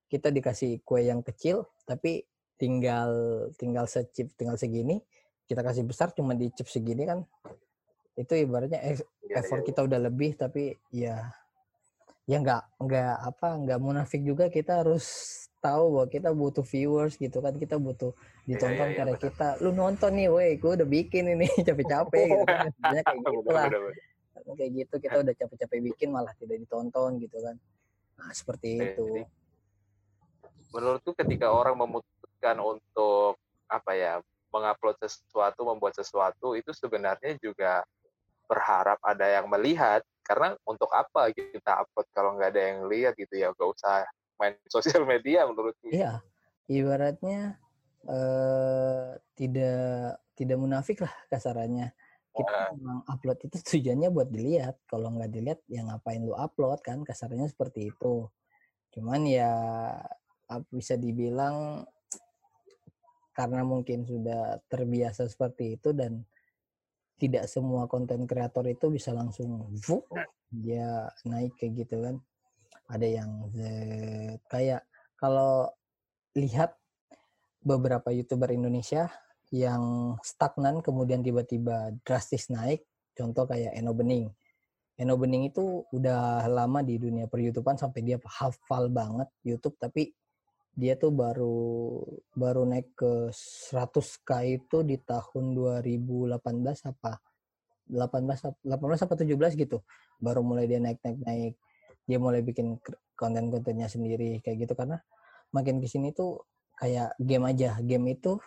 kita 0.09 0.33
dikasih 0.33 0.81
kue 0.89 1.05
yang 1.05 1.21
kecil, 1.21 1.69
tapi 1.85 2.25
tinggal 2.57 3.13
tinggal 3.61 3.85
secip 3.85 4.33
tinggal 4.41 4.57
segini, 4.57 5.05
kita 5.45 5.61
kasih 5.61 5.85
besar 5.85 6.17
cuma 6.17 6.33
dicip 6.33 6.65
segini 6.65 7.05
kan, 7.05 7.27
itu 8.17 8.33
ibaratnya 8.41 8.81
Iya, 9.33 9.41
effort 9.41 9.65
iya, 9.65 9.69
kita 9.73 9.81
udah 9.89 10.01
lebih, 10.13 10.37
tapi 10.37 10.77
ya 10.93 11.33
ya 12.33 12.41
nggak 12.41 12.63
nggak 12.81 13.15
apa 13.29 13.49
nggak 13.61 13.79
munafik 13.85 14.25
juga 14.25 14.49
kita 14.49 14.81
harus 14.81 15.05
tahu 15.61 16.01
bahwa 16.01 16.07
kita 16.09 16.31
butuh 16.33 16.65
viewers 16.65 17.21
gitu 17.21 17.45
kan 17.45 17.53
kita 17.55 17.77
butuh 17.77 18.17
ditonton 18.49 18.89
iya, 18.89 18.97
karena 18.97 19.15
benar. 19.15 19.25
kita 19.29 19.49
lu 19.61 19.71
nonton 19.77 20.11
nih 20.17 20.33
weh 20.33 20.53
gue 20.57 20.73
udah 20.81 20.89
bikin 20.89 21.39
ini 21.39 21.47
capek-capek 21.69 22.25
gitu 22.33 22.45
kan. 22.49 22.67
Sebenarnya 22.75 23.03
kayak 23.05 23.23
gitu 23.37 23.51
lah 23.53 23.67
kayak 24.59 24.73
gitu 24.75 24.95
kita 24.99 25.17
udah 25.23 25.35
capek-capek 25.37 25.79
bikin 25.93 26.09
malah 26.11 26.33
tidak 26.41 26.57
ditonton 26.59 27.21
gitu 27.21 27.37
kan. 27.39 27.55
Nah 28.17 28.31
seperti 28.33 28.81
Oke, 28.81 28.87
itu. 28.91 29.05
jadi 29.07 29.23
menurutku 30.73 31.13
ketika 31.15 31.53
orang 31.53 31.77
memutuskan 31.77 32.57
untuk 32.59 33.37
apa 33.69 33.93
ya 33.93 34.19
mengupload 34.49 34.97
sesuatu 35.05 35.69
membuat 35.69 36.01
sesuatu 36.01 36.57
itu 36.57 36.73
sebenarnya 36.73 37.37
juga 37.39 37.85
berharap 38.49 38.99
ada 39.05 39.29
yang 39.29 39.47
melihat 39.53 40.01
karena 40.33 40.57
untuk 40.65 40.89
apa 40.97 41.29
kita 41.29 41.85
upload 41.85 42.09
kalau 42.17 42.41
nggak 42.41 42.57
ada 42.57 42.63
yang 42.73 42.89
lihat 42.89 43.13
gitu 43.21 43.37
ya? 43.37 43.53
Gak 43.53 43.69
usah 43.69 44.09
main 44.41 44.57
sosial 44.73 45.05
media 45.05 45.45
menurutku 45.45 45.93
iya 45.93 46.25
ibaratnya 46.73 47.61
eh 48.09 49.21
tidak 49.37 50.17
tidak 50.33 50.59
munafik 50.59 51.05
lah 51.05 51.13
kasarannya. 51.29 51.93
Kita 52.33 52.49
Nah. 52.49 52.69
memang 52.73 52.99
upload 53.05 53.45
itu 53.45 53.61
tujuannya 53.61 54.09
buat 54.09 54.33
dilihat. 54.33 54.81
Kalau 54.89 55.13
nggak 55.13 55.29
dilihat 55.29 55.61
ya 55.69 55.85
ngapain 55.85 56.25
lu 56.25 56.33
upload 56.33 56.81
kan? 56.81 57.05
Kasarnya 57.05 57.45
seperti 57.45 57.93
itu. 57.93 58.25
Cuman 58.97 59.29
ya 59.29 59.53
bisa 60.73 60.97
dibilang 60.97 61.85
karena 63.37 63.65
mungkin 63.65 64.05
sudah 64.09 64.61
terbiasa 64.69 65.29
seperti 65.29 65.77
itu 65.77 65.93
dan 65.93 66.25
tidak 67.23 67.47
semua 67.47 67.87
konten 67.87 68.27
kreator 68.27 68.67
itu 68.67 68.91
bisa 68.91 69.15
langsung 69.15 69.71
vuk, 69.79 70.11
dia 70.51 71.07
naik 71.23 71.55
kayak 71.55 71.87
gitu 71.87 72.03
kan. 72.03 72.19
Ada 72.91 73.07
yang 73.07 73.31
Z 73.55 73.59
kayak 74.51 74.83
kalau 75.15 75.71
lihat 76.35 76.75
beberapa 77.63 78.11
youtuber 78.11 78.51
Indonesia 78.51 79.07
yang 79.55 80.17
stagnan 80.27 80.83
kemudian 80.83 81.23
tiba-tiba 81.23 81.95
drastis 82.03 82.51
naik 82.51 82.83
contoh 83.15 83.47
kayak 83.47 83.71
Eno 83.79 83.95
Bening. 83.95 84.27
Eno 84.99 85.15
Bening 85.15 85.47
itu 85.47 85.87
udah 85.95 86.43
lama 86.51 86.83
di 86.83 86.99
dunia 86.99 87.31
per 87.31 87.39
YouTubean 87.39 87.79
sampai 87.79 88.03
dia 88.03 88.19
hafal 88.19 88.91
banget 88.91 89.31
YouTube 89.47 89.79
tapi 89.79 90.11
dia 90.73 90.97
tuh 90.97 91.13
baru 91.13 92.01
baru 92.33 92.65
naik 92.65 92.97
ke 92.97 93.29
100k 93.71 94.31
itu 94.49 94.81
di 94.81 94.97
tahun 94.97 95.53
2018 95.53 96.41
apa? 96.89 97.21
18 97.93 98.49
ap- 98.49 98.63
18 98.65 99.05
apa 99.05 99.15
17 99.21 99.53
gitu. 99.61 99.85
Baru 100.17 100.41
mulai 100.41 100.65
dia 100.65 100.81
naik 100.81 101.03
naik 101.05 101.19
naik. 101.21 101.55
Dia 102.09 102.17
mulai 102.17 102.41
bikin 102.41 102.81
k- 102.81 102.97
konten-kontennya 103.15 103.87
sendiri 103.93 104.41
kayak 104.41 104.65
gitu. 104.65 104.73
Karena 104.73 104.97
makin 105.53 105.77
ke 105.79 105.89
sini 105.89 106.17
tuh 106.17 106.41
kayak 106.81 107.21
game 107.21 107.45
aja. 107.45 107.77
Game 107.85 108.09
itu 108.09 108.41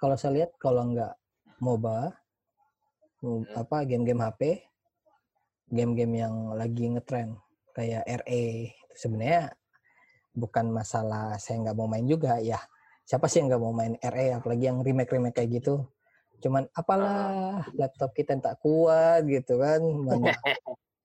kalau 0.00 0.16
saya 0.16 0.42
lihat 0.42 0.56
kalau 0.56 0.88
nggak 0.88 1.12
MOBA 1.60 2.12
mo- 3.20 3.44
Hmm. 3.44 3.56
apa 3.56 3.88
game-game 3.88 4.20
HP 4.20 4.40
game-game 5.72 6.14
yang 6.24 6.34
lagi 6.52 6.92
ngetren 6.92 7.40
kayak 7.72 8.04
RE 8.22 8.68
itu 8.68 8.74
sebenarnya 8.94 9.50
bukan 10.34 10.66
masalah 10.74 11.38
saya 11.38 11.62
nggak 11.62 11.76
mau 11.78 11.86
main 11.86 12.04
juga 12.04 12.42
ya 12.42 12.58
siapa 13.04 13.28
sih 13.28 13.44
yang 13.44 13.52
nggak 13.52 13.62
mau 13.62 13.72
main 13.76 13.94
RE 14.00 14.26
apalagi 14.40 14.64
yang 14.66 14.80
remake 14.80 15.12
remake 15.12 15.36
kayak 15.36 15.60
gitu. 15.60 15.86
Cuman 16.40 16.66
apalah 16.72 17.62
laptop 17.80 18.16
kita 18.16 18.34
yang 18.34 18.42
tak 18.42 18.58
kuat 18.64 19.22
gitu 19.28 19.60
kan. 19.60 19.80
Mana 19.84 20.32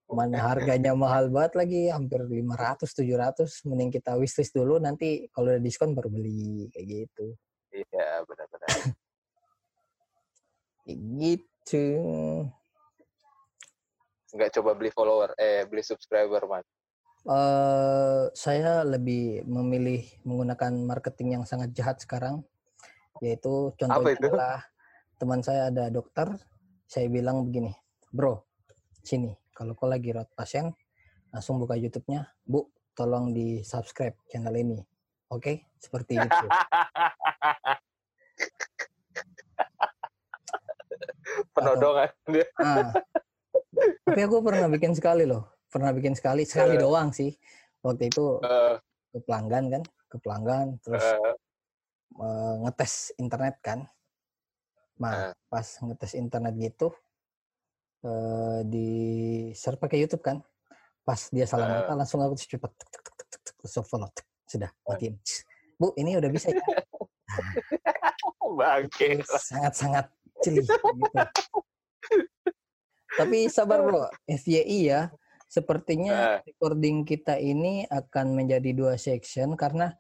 mana 0.10 0.38
harganya 0.42 0.98
mahal 0.98 1.30
banget 1.30 1.54
lagi 1.54 1.82
hampir 1.94 2.26
500 2.26 2.82
700 2.82 3.70
mending 3.70 3.94
kita 3.94 4.18
wishlist 4.18 4.58
dulu 4.58 4.82
nanti 4.82 5.30
kalau 5.30 5.54
ada 5.54 5.62
diskon 5.62 5.94
baru 5.94 6.10
beli 6.10 6.72
kayak 6.74 6.88
gitu. 6.88 7.26
Iya 7.76 8.26
benar-benar. 8.26 8.70
Gitu. 10.90 11.86
Nggak 14.34 14.52
coba 14.58 14.74
beli 14.74 14.90
follower 14.90 15.38
eh 15.38 15.62
beli 15.70 15.86
subscriber 15.86 16.42
man 16.50 16.66
eh 17.28 18.24
saya 18.32 18.88
lebih 18.88 19.44
memilih 19.44 20.08
menggunakan 20.24 20.72
marketing 20.88 21.40
yang 21.40 21.44
sangat 21.44 21.76
jahat 21.76 22.00
sekarang 22.00 22.48
yaitu 23.20 23.76
contohnya 23.76 24.16
adalah 24.16 24.56
teman 25.20 25.44
saya 25.44 25.68
ada 25.68 25.92
dokter 25.92 26.32
saya 26.88 27.12
bilang 27.12 27.44
begini 27.44 27.76
bro 28.16 28.40
sini 29.04 29.36
kalau 29.52 29.76
kau 29.76 29.92
lagi 29.92 30.16
rawat 30.16 30.32
pasien 30.40 30.72
langsung 31.34 31.58
buka 31.62 31.78
YouTube-nya. 31.78 32.26
Bu 32.46 32.70
tolong 32.98 33.34
di 33.36 33.64
subscribe 33.64 34.16
channel 34.28 34.56
ini. 34.58 34.86
Oke? 35.30 35.62
Seperti 35.78 36.18
itu. 36.18 36.48
Penodongan 41.54 42.10
dia. 42.32 42.46
Ah. 42.58 42.90
tapi 44.04 44.22
aku 44.26 44.42
pernah 44.44 44.68
bikin 44.68 44.92
sekali 44.98 45.24
loh 45.30 45.46
pernah 45.70 45.94
bikin 45.94 46.18
sekali 46.18 46.44
sekali 46.44 46.76
Eh. 46.76 46.82
doang 46.82 47.14
sih 47.14 47.30
waktu 47.80 48.10
itu 48.10 48.42
Eh, 48.42 48.76
ke 49.10 49.18
pelanggan 49.22 49.70
kan 49.70 49.84
ke 50.10 50.18
pelanggan 50.18 50.68
terus 50.82 51.06
eh, 51.06 51.34
eh, 52.18 52.54
ngetes 52.66 52.94
internet 53.16 53.56
kan. 53.62 53.86
Nah, 55.00 55.32
Eh. 55.32 55.34
pas 55.48 55.64
ngetes 55.80 56.14
internet 56.14 56.54
gitu 56.58 56.90
eh 58.00 58.60
di 58.66 58.90
share 59.54 59.78
pakai 59.78 60.00
YouTube 60.00 60.24
kan. 60.24 60.42
Pas 61.04 61.30
dia 61.30 61.46
salah 61.46 61.66
Eh. 61.66 61.74
data 61.80 61.94
langsung 61.96 62.20
aku 62.20 62.36
cepat 62.36 62.72
tek, 62.76 63.04
langsung 63.62 63.84
follow. 63.84 64.10
tek, 64.10 64.26
Sudah, 64.46 64.72
matiin. 64.84 65.14
Bu, 65.76 65.94
ini 65.96 66.18
udah 66.18 66.28
bisa 66.28 66.50
ya. 66.50 66.58
bangke 68.50 69.22
Sangat-sangat 69.50 70.10
celi 70.42 70.66
gitu. 70.66 70.76
Tapi 73.14 73.46
sabar 73.48 73.84
bro, 73.84 74.08
FYI 74.26 74.80
ya. 74.88 75.02
Sepertinya 75.50 76.38
Eh. 76.38 76.54
recording 76.54 77.02
kita 77.10 77.42
ini 77.42 77.82
akan 77.90 78.38
menjadi 78.38 78.70
dua 78.78 79.02
section 79.02 79.58
karena 79.58 79.98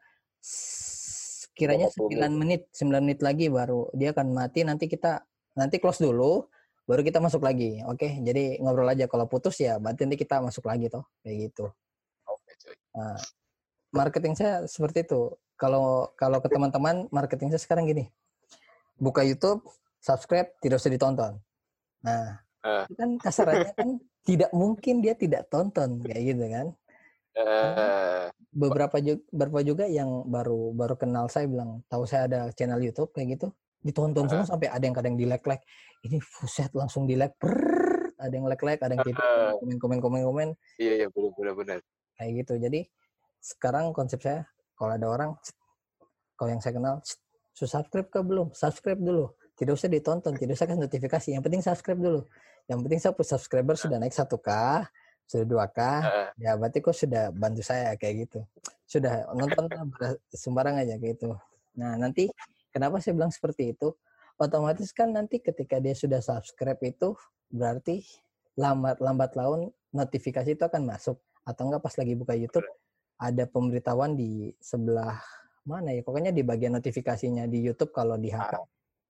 kiranya 1.57 1.89
20 1.89 2.21
9 2.21 2.37
menit, 2.37 2.69
9 2.71 3.01
menit 3.01 3.19
lagi 3.25 3.49
baru 3.49 3.89
dia 3.97 4.13
akan 4.13 4.29
mati. 4.29 4.61
Nanti 4.61 4.85
kita 4.85 5.25
nanti 5.57 5.81
close 5.81 6.05
dulu, 6.05 6.45
baru 6.85 7.01
kita 7.01 7.17
masuk 7.17 7.41
lagi. 7.41 7.81
Oke, 7.89 8.21
jadi 8.21 8.61
ngobrol 8.61 8.93
aja. 8.93 9.09
Kalau 9.09 9.25
putus 9.25 9.57
ya, 9.57 9.81
berarti 9.81 10.05
nanti 10.05 10.21
kita 10.21 10.37
masuk 10.37 10.69
lagi 10.69 10.85
toh, 10.87 11.03
kayak 11.25 11.49
gitu. 11.49 11.65
Nah, 12.93 13.17
marketing 13.89 14.37
saya 14.37 14.69
seperti 14.69 15.03
itu. 15.09 15.33
Kalau 15.57 16.13
kalau 16.13 16.39
ke 16.39 16.47
teman-teman, 16.47 17.09
marketing 17.09 17.51
saya 17.51 17.61
sekarang 17.65 17.89
gini. 17.89 18.05
Buka 19.01 19.25
YouTube, 19.25 19.65
subscribe, 19.97 20.53
tidak 20.61 20.77
usah 20.77 20.93
ditonton. 20.93 21.33
Nah, 22.05 22.37
itu 22.85 22.93
kan 22.95 23.09
kasarannya 23.19 23.73
kan 23.75 23.89
tidak 24.29 24.51
mungkin 24.53 25.01
dia 25.01 25.17
tidak 25.17 25.49
tonton 25.49 26.05
kayak 26.05 26.21
gitu 26.23 26.45
kan. 26.45 26.67
Eh, 27.33 28.25
Beberapa 28.49 28.97
juga, 28.97 29.21
beberapa 29.29 29.59
juga 29.61 29.85
yang 29.85 30.25
baru 30.25 30.73
baru 30.73 30.95
kenal 30.97 31.29
saya 31.29 31.45
bilang, 31.45 31.85
tahu 31.85 32.05
saya 32.05 32.25
ada 32.25 32.39
channel 32.53 32.81
YouTube 32.81 33.09
kayak 33.09 33.37
gitu, 33.37 33.53
ditonton 33.81 34.25
semua 34.25 34.45
sampai 34.45 34.69
ada 34.69 34.81
yang 34.81 34.93
kadang 34.93 35.13
di 35.13 35.25
like 35.25 35.45
like. 35.45 35.61
Ini 36.01 36.17
buset 36.17 36.73
langsung 36.73 37.05
di 37.05 37.13
like, 37.13 37.37
ada 38.17 38.33
yang 38.33 38.49
like 38.49 38.61
like, 38.61 38.81
ada 38.81 38.97
yang 38.97 39.05
tipe 39.05 39.17
Eh. 39.17 39.53
komen 39.55 39.77
komen 39.77 39.97
komen 40.01 40.21
komen 40.25 40.47
iya 40.77 40.93
iya 40.95 41.07
benar 41.07 41.31
benar 41.37 41.53
benar 41.55 41.79
kayak 42.17 42.31
gitu. 42.43 42.53
Jadi 42.57 42.79
sekarang 43.39 43.93
konsep 43.93 44.19
saya 44.19 44.43
kalau 44.73 44.97
ada 44.97 45.07
orang, 45.07 45.29
"Cit, 45.39 45.55
kalau 46.35 46.49
yang 46.51 46.59
saya 46.59 46.73
kenal, 46.75 46.99
"Cit, 46.99 47.21
su- 47.53 47.69
subscribe 47.69 48.09
ke 48.09 48.19
belum? 48.19 48.51
Subscribe 48.51 48.99
dulu. 48.99 49.31
Tidak 49.59 49.75
usah 49.75 49.91
ditonton, 49.91 50.33
tidak 50.39 50.55
usah 50.55 50.67
kasih 50.71 50.79
notifikasi. 50.79 51.27
Yang 51.35 51.43
penting 51.43 51.61
subscribe 51.67 51.99
dulu. 51.99 52.21
Yang 52.71 52.79
penting 52.87 52.99
saya 53.03 53.13
subscriber 53.19 53.75
sudah 53.75 53.97
naik 53.99 54.15
1K, 54.15 54.49
sudah 55.27 55.45
2K, 55.45 55.79
Heeh. 55.83 56.27
ya 56.39 56.51
berarti 56.55 56.79
kok 56.79 56.95
sudah 56.95 57.35
bantu 57.35 57.59
saya 57.59 57.91
kayak 57.99 58.15
gitu. 58.23 58.39
Sudah 58.87 59.27
nonton 59.35 59.67
sembarang 60.31 60.79
aja 60.79 60.95
kayak 60.95 61.19
gitu. 61.19 61.35
Nah, 61.75 61.99
nanti 61.99 62.31
kenapa 62.71 63.03
saya 63.03 63.19
bilang 63.19 63.35
seperti 63.35 63.75
itu? 63.75 63.91
Otomatis 64.39 64.95
kan 64.95 65.11
nanti 65.11 65.43
ketika 65.43 65.83
dia 65.83 65.91
sudah 65.91 66.23
subscribe 66.23 66.79
itu 66.87 67.11
berarti 67.51 68.07
lambat 68.55 69.03
lambat 69.03 69.35
laun 69.35 69.67
notifikasi 69.91 70.55
itu 70.55 70.63
akan 70.63 70.87
masuk 70.87 71.19
atau 71.43 71.67
enggak 71.67 71.83
pas 71.83 71.95
lagi 71.99 72.13
buka 72.15 72.39
YouTube 72.39 72.63
ada 73.19 73.43
pemberitahuan 73.43 74.15
di 74.15 74.55
sebelah 74.63 75.19
mana 75.67 75.91
ya 75.91 76.01
pokoknya 76.07 76.31
di 76.31 76.39
bagian 76.45 76.71
notifikasinya 76.79 77.51
di 77.51 77.59
YouTube 77.67 77.91
kalau 77.91 78.15
di 78.15 78.31
HP 78.31 78.55
Ah. 78.55 78.63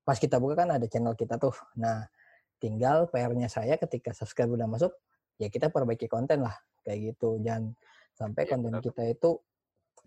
Pas 0.09 0.17
kita 0.17 0.41
buka 0.41 0.65
kan 0.65 0.73
ada 0.73 0.89
channel 0.89 1.13
kita 1.13 1.37
tuh. 1.37 1.53
Nah 1.77 2.09
tinggal 2.57 3.05
PR-nya 3.13 3.45
saya 3.45 3.77
ketika 3.77 4.09
subscribe 4.17 4.49
udah 4.49 4.65
masuk 4.65 4.89
ya 5.37 5.53
kita 5.53 5.69
perbaiki 5.69 6.09
konten 6.09 6.41
lah 6.41 6.57
kayak 6.81 7.13
gitu. 7.13 7.37
Jangan 7.45 7.77
sampai 8.17 8.49
Iya, 8.49 8.57
konten 8.57 8.73
benar. 8.73 8.81
kita 8.81 9.05
itu 9.05 9.37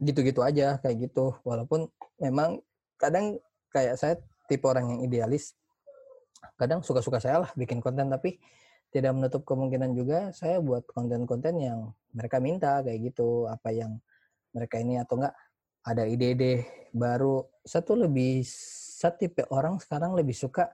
gitu-gitu 0.02 0.42
aja 0.42 0.82
kayak 0.82 1.06
gitu. 1.06 1.38
Walaupun 1.46 1.86
memang 2.18 2.58
kadang 2.98 3.38
kayak 3.70 3.94
saya 3.94 4.18
tipe 4.50 4.66
orang 4.66 4.90
yang 4.90 5.00
idealis 5.06 5.54
kadang 6.58 6.82
suka-suka 6.82 7.22
saya 7.22 7.46
lah 7.46 7.50
bikin 7.54 7.78
konten 7.78 8.10
tapi 8.10 8.42
tidak 8.90 9.14
menutup 9.14 9.46
kemungkinan 9.46 9.94
juga 9.94 10.34
saya 10.34 10.58
buat 10.58 10.82
konten-konten 10.90 11.62
yang 11.62 11.94
mereka 12.10 12.42
minta 12.42 12.82
kayak 12.82 13.14
gitu. 13.14 13.46
Apa 13.46 13.70
yang 13.70 14.02
mereka 14.50 14.82
ini 14.82 14.98
atau 14.98 15.22
enggak 15.22 15.38
ada 15.86 16.02
ide-ide 16.10 16.66
baru. 16.90 17.46
Satu 17.62 17.94
lebih 17.94 18.42
saya 19.02 19.18
tipe 19.18 19.42
orang 19.50 19.82
sekarang 19.82 20.14
lebih 20.14 20.30
suka 20.30 20.70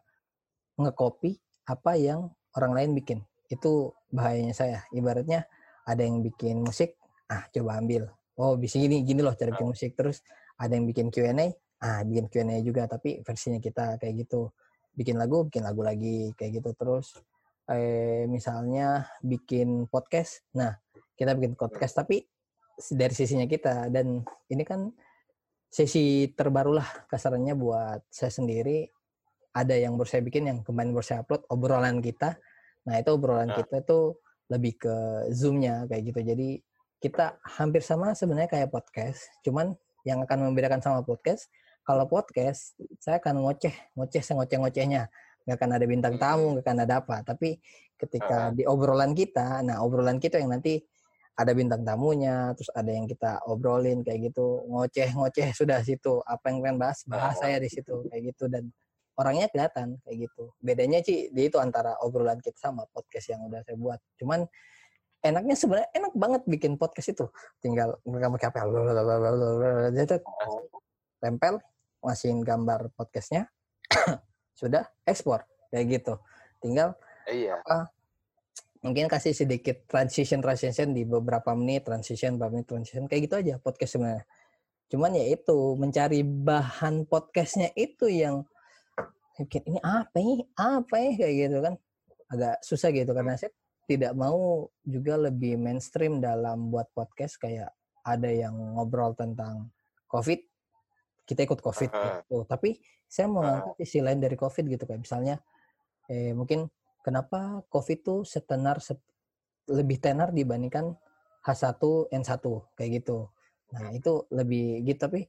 ngekopi 0.77 1.41
apa 1.65 1.97
yang 1.97 2.29
orang 2.61 2.77
lain 2.77 2.91
bikin. 2.93 3.25
Itu 3.49 3.97
bahayanya 4.13 4.53
saya. 4.53 4.79
Ibaratnya 4.93 5.49
ada 5.89 6.05
yang 6.05 6.21
bikin 6.21 6.61
musik 6.61 7.01
ah 7.33 7.49
coba 7.49 7.81
ambil. 7.81 8.13
Oh 8.37 8.61
bisa 8.61 8.77
gini 8.77 9.01
gini 9.01 9.25
loh 9.25 9.33
cara 9.33 9.57
bikin 9.57 9.73
musik. 9.73 9.97
Terus 9.97 10.21
ada 10.61 10.77
yang 10.77 10.85
bikin 10.85 11.09
Q&A 11.09 11.57
ah 11.81 12.05
bikin 12.05 12.29
Q&A 12.29 12.61
juga 12.61 12.85
tapi 12.85 13.25
versinya 13.25 13.57
kita 13.57 13.97
kayak 13.97 14.29
gitu. 14.29 14.53
Bikin 14.93 15.17
lagu 15.17 15.49
bikin 15.49 15.65
lagu 15.65 15.81
lagi 15.81 16.37
kayak 16.37 16.61
gitu. 16.61 16.77
Terus 16.77 17.17
eh 17.65 18.29
misalnya 18.29 19.09
bikin 19.25 19.89
podcast 19.89 20.45
nah 20.53 20.77
kita 21.17 21.33
bikin 21.33 21.57
podcast 21.57 21.97
tapi 21.97 22.29
dari 22.93 23.15
sisinya 23.17 23.49
kita. 23.49 23.89
Dan 23.89 24.21
ini 24.53 24.63
kan 24.69 24.93
sesi 25.69 26.33
terbaru 26.33 26.81
lah 26.81 26.89
kasarannya 27.09 27.55
buat 27.55 28.01
saya 28.09 28.33
sendiri. 28.33 28.89
Ada 29.53 29.77
yang 29.77 29.97
baru 30.01 30.09
saya 30.09 30.23
bikin 30.25 30.49
yang 30.49 30.59
kemarin 30.65 30.97
baru 30.97 31.05
saya 31.05 31.21
upload 31.25 31.45
obrolan 31.53 32.01
kita. 32.01 32.37
Nah 32.89 32.95
itu 32.97 33.11
obrolan 33.13 33.53
Nah. 33.53 33.57
kita 33.61 33.85
tuh 33.85 34.21
lebih 34.49 34.81
ke 34.81 34.95
zoomnya 35.33 35.85
kayak 35.89 36.03
gitu. 36.09 36.21
Jadi 36.25 36.49
kita 36.99 37.39
hampir 37.61 37.85
sama 37.85 38.17
sebenarnya 38.17 38.51
kayak 38.51 38.75
podcast 38.75 39.31
cuman 39.47 39.77
yang 40.03 40.19
akan 40.25 40.51
membedakan 40.51 40.83
sama 40.83 41.07
podcast 41.07 41.47
kalau 41.87 42.11
podcast 42.11 42.75
saya 42.99 43.23
akan 43.23 43.45
ngoceh 43.45 43.75
ngoceh 43.95 44.23
ngoceh 44.35 44.59
ngocehnya 44.59 45.03
nggak 45.47 45.57
akan 45.57 45.71
ada 45.79 45.87
bintang 45.89 46.15
tamu 46.19 46.57
nggak 46.57 46.65
akan 46.65 46.79
ada 46.85 46.95
apa. 47.05 47.17
Tapi 47.23 47.61
ketika 47.99 48.51
di 48.55 48.65
obrolan 48.65 49.13
kita 49.15 49.63
nah 49.63 49.85
obrolan 49.85 50.19
kita 50.19 50.41
yang 50.41 50.55
nanti 50.55 50.81
ada 51.39 51.55
bintang 51.55 51.87
tamunya 51.87 52.51
terus 52.59 52.67
ada 52.75 52.91
yang 52.91 53.07
kita 53.07 53.39
obrolin 53.47 54.03
kayak 54.03 54.35
gitu. 54.35 54.67
Ngoceh 54.67 55.15
ngoceh 55.15 55.55
sudah 55.55 55.79
situ. 55.87 56.19
Apa 56.27 56.51
yang 56.51 56.59
kalian 56.59 56.79
bahas? 56.83 57.07
Bahas 57.07 57.39
saya 57.39 57.63
di 57.63 57.71
situ 57.71 58.11
kayak 58.11 58.35
gitu. 58.35 58.51
Dan 58.51 58.75
orangnya 59.15 59.47
kelihatan 59.47 60.03
kayak 60.03 60.27
gitu. 60.27 60.51
Bedanya 60.59 60.99
sih 61.07 61.31
di 61.31 61.47
itu 61.47 61.63
antara 61.63 61.95
obrolan 62.03 62.43
kita 62.43 62.59
sama 62.59 62.91
podcast 62.91 63.31
yang 63.31 63.47
udah 63.47 63.63
saya 63.63 63.79
buat. 63.79 64.03
Cuman 64.19 64.51
enaknya 65.23 65.55
sebenarnya 65.55 65.91
enak 65.95 66.13
banget 66.19 66.43
bikin 66.51 66.75
podcast 66.75 67.15
itu. 67.15 67.31
Tinggal 67.63 68.03
mereka 68.03 68.35
pakai 68.35 68.47
HP 68.51 68.57
tuh 70.11 70.21
tempel 71.23 71.55
masukin 72.03 72.43
gambar 72.43 72.91
podcastnya. 72.99 73.47
Sudah 74.59 74.91
ekspor. 75.07 75.47
Kayak 75.71 76.03
gitu. 76.03 76.15
Tinggal 76.59 76.99
Iya. 77.29 77.61
Mungkin 78.85 79.11
kasih 79.11 79.35
sedikit 79.35 79.87
transition 79.91 80.39
transition 80.39 80.95
di 80.95 81.03
beberapa 81.03 81.53
menit 81.59 81.87
transition 81.89 82.39
beberapa 82.39 82.61
menit 82.61 82.69
transition 82.71 83.05
kayak 83.11 83.23
gitu 83.27 83.35
aja 83.39 83.55
podcast 83.59 83.99
sebenarnya. 83.99 84.25
Cuman 84.89 85.11
ya 85.19 85.25
itu 85.35 85.59
mencari 85.77 86.21
bahan 86.25 87.05
podcastnya 87.05 87.75
itu 87.77 88.09
yang 88.09 88.47
bikin 89.37 89.63
ini 89.69 89.81
apa 89.85 90.17
ini 90.17 90.47
apa 90.57 90.95
ya? 90.97 91.11
Kayak 91.19 91.35
gitu 91.37 91.59
kan. 91.61 91.75
Agak 92.29 92.57
susah 92.61 92.89
gitu 92.93 93.11
karena 93.13 93.35
saya 93.41 93.53
tidak 93.89 94.13
mau 94.13 94.69
juga 94.85 95.17
lebih 95.17 95.57
mainstream 95.57 96.21
dalam 96.21 96.73
buat 96.73 96.89
podcast. 96.95 97.37
Kayak 97.37 97.73
ada 98.09 98.31
yang 98.33 98.57
ngobrol 98.79 99.13
tentang 99.13 99.69
covid 100.09 100.41
kita 101.29 101.45
ikut 101.45 101.61
covid 101.61 101.93
Heeh. 101.93 102.25
gitu. 102.25 102.49
tapi 102.49 102.81
saya 103.05 103.29
mau 103.29 103.45
ngangkat 103.45 103.85
sisi 103.85 104.01
lain 104.01 104.21
dari 104.21 104.37
covid 104.37 104.65
gitu 104.65 104.85
kayak 104.89 105.05
misalnya 105.05 105.37
eh 106.09 106.33
mungkin 106.33 106.73
kenapa 107.09 107.65
COVID 107.73 107.99
tuh 108.05 108.21
setenar 108.29 108.85
sep- 108.85 109.01
lebih 109.73 109.97
tenar 109.97 110.29
dibandingkan 110.29 110.93
H1N1 111.41 112.45
kayak 112.77 112.91
gitu. 113.01 113.33
Nah, 113.73 113.89
itu 113.97 114.29
lebih 114.29 114.85
gitu 114.85 115.09
tapi 115.09 115.25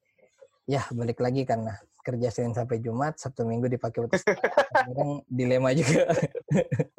ya 0.68 0.84
balik 0.92 1.24
lagi 1.24 1.48
karena 1.48 1.80
kerja 2.04 2.28
Senin 2.32 2.52
sampai 2.52 2.84
Jumat, 2.84 3.15
Sabtu 3.15 3.48
Minggu 3.48 3.72
dipakai 3.72 4.04
buat 4.04 4.20
kadang 4.76 5.24
dilema 5.32 5.72
juga. 5.72 6.12